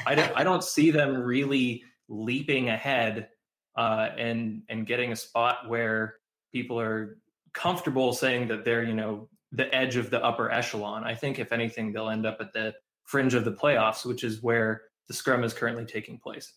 [0.06, 3.28] I don't I don't see them really leaping ahead
[3.76, 6.16] uh, and and getting a spot where
[6.52, 7.18] people are
[7.52, 11.04] comfortable saying that they're you know the edge of the upper echelon.
[11.04, 12.74] I think if anything, they'll end up at the
[13.04, 16.52] fringe of the playoffs, which is where the scrum is currently taking place.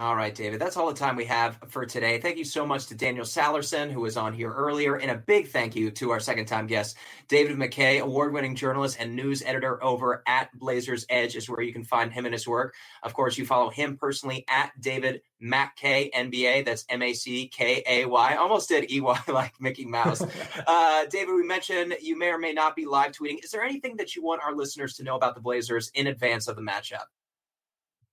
[0.00, 0.58] All right, David.
[0.58, 2.18] That's all the time we have for today.
[2.18, 5.48] Thank you so much to Daniel Sallerson, who was on here earlier, and a big
[5.48, 6.96] thank you to our second time guest,
[7.28, 11.74] David Mackay, award winning journalist and news editor over at Blazers Edge, is where you
[11.74, 12.74] can find him and his work.
[13.02, 16.64] Of course, you follow him personally at David MacKay NBA.
[16.64, 18.36] That's M A C K A Y.
[18.36, 20.22] Almost did E Y like Mickey Mouse.
[20.66, 23.44] uh, David, we mentioned you may or may not be live tweeting.
[23.44, 26.48] Is there anything that you want our listeners to know about the Blazers in advance
[26.48, 27.04] of the matchup?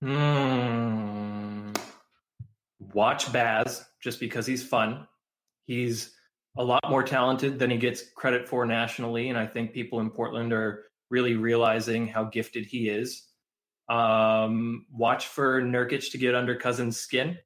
[0.02, 1.17] Hmm
[2.92, 5.06] watch Baz just because he's fun.
[5.66, 6.14] He's
[6.56, 10.10] a lot more talented than he gets credit for nationally, and I think people in
[10.10, 13.24] Portland are really realizing how gifted he is.
[13.88, 17.38] Um, watch for Nurkic to get under Cousins' skin.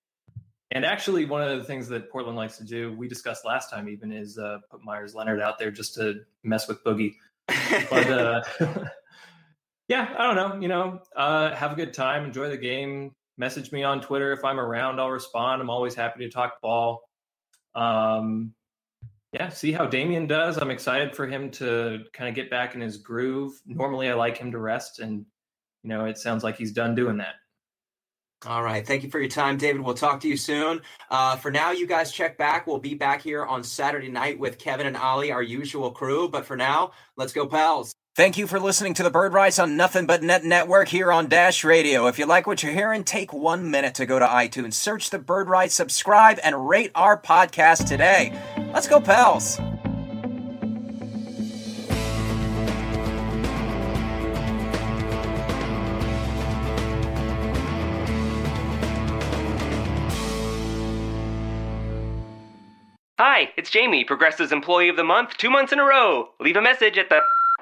[0.73, 3.89] And actually, one of the things that Portland likes to do, we discussed last time,
[3.89, 7.17] even is uh, put Meyers Leonard out there just to mess with Boogie.
[7.91, 8.43] But uh,
[9.89, 10.61] yeah, I don't know.
[10.61, 14.45] You know, uh, have a good time, enjoy the game, message me on Twitter if
[14.45, 15.01] I'm around.
[15.01, 15.63] I'll respond.
[15.63, 17.03] I'm always happy to talk ball.
[17.75, 18.55] Um,
[19.33, 20.59] yeah, see how Damian does.
[20.59, 23.61] I'm excited for him to kind of get back in his groove.
[23.67, 25.25] Normally, I like him to rest, and
[25.83, 27.37] you know, it sounds like he's done doing that.
[28.45, 28.85] All right.
[28.85, 29.83] Thank you for your time, David.
[29.83, 30.83] We'll talk to you soon.
[31.11, 32.67] Uh, for now, you guys check back.
[32.67, 36.29] We'll be back here on Saturday night with Kevin and Ali, our usual crew.
[36.29, 37.95] But for now, let's go, Pels.
[38.15, 41.29] Thank you for listening to the Bird Writes on Nothing But Net Network here on
[41.29, 42.09] Dash Radio.
[42.09, 45.19] If you like what you're hearing, take one minute to go to iTunes, search the
[45.19, 48.39] Bird Writes, subscribe, and rate our podcast today.
[48.75, 49.57] Let's go, Pels.
[63.19, 66.29] Hi, it's Jamie, Progressive's Employee of the Month, two months in a row.
[66.41, 67.23] Leave a message at the.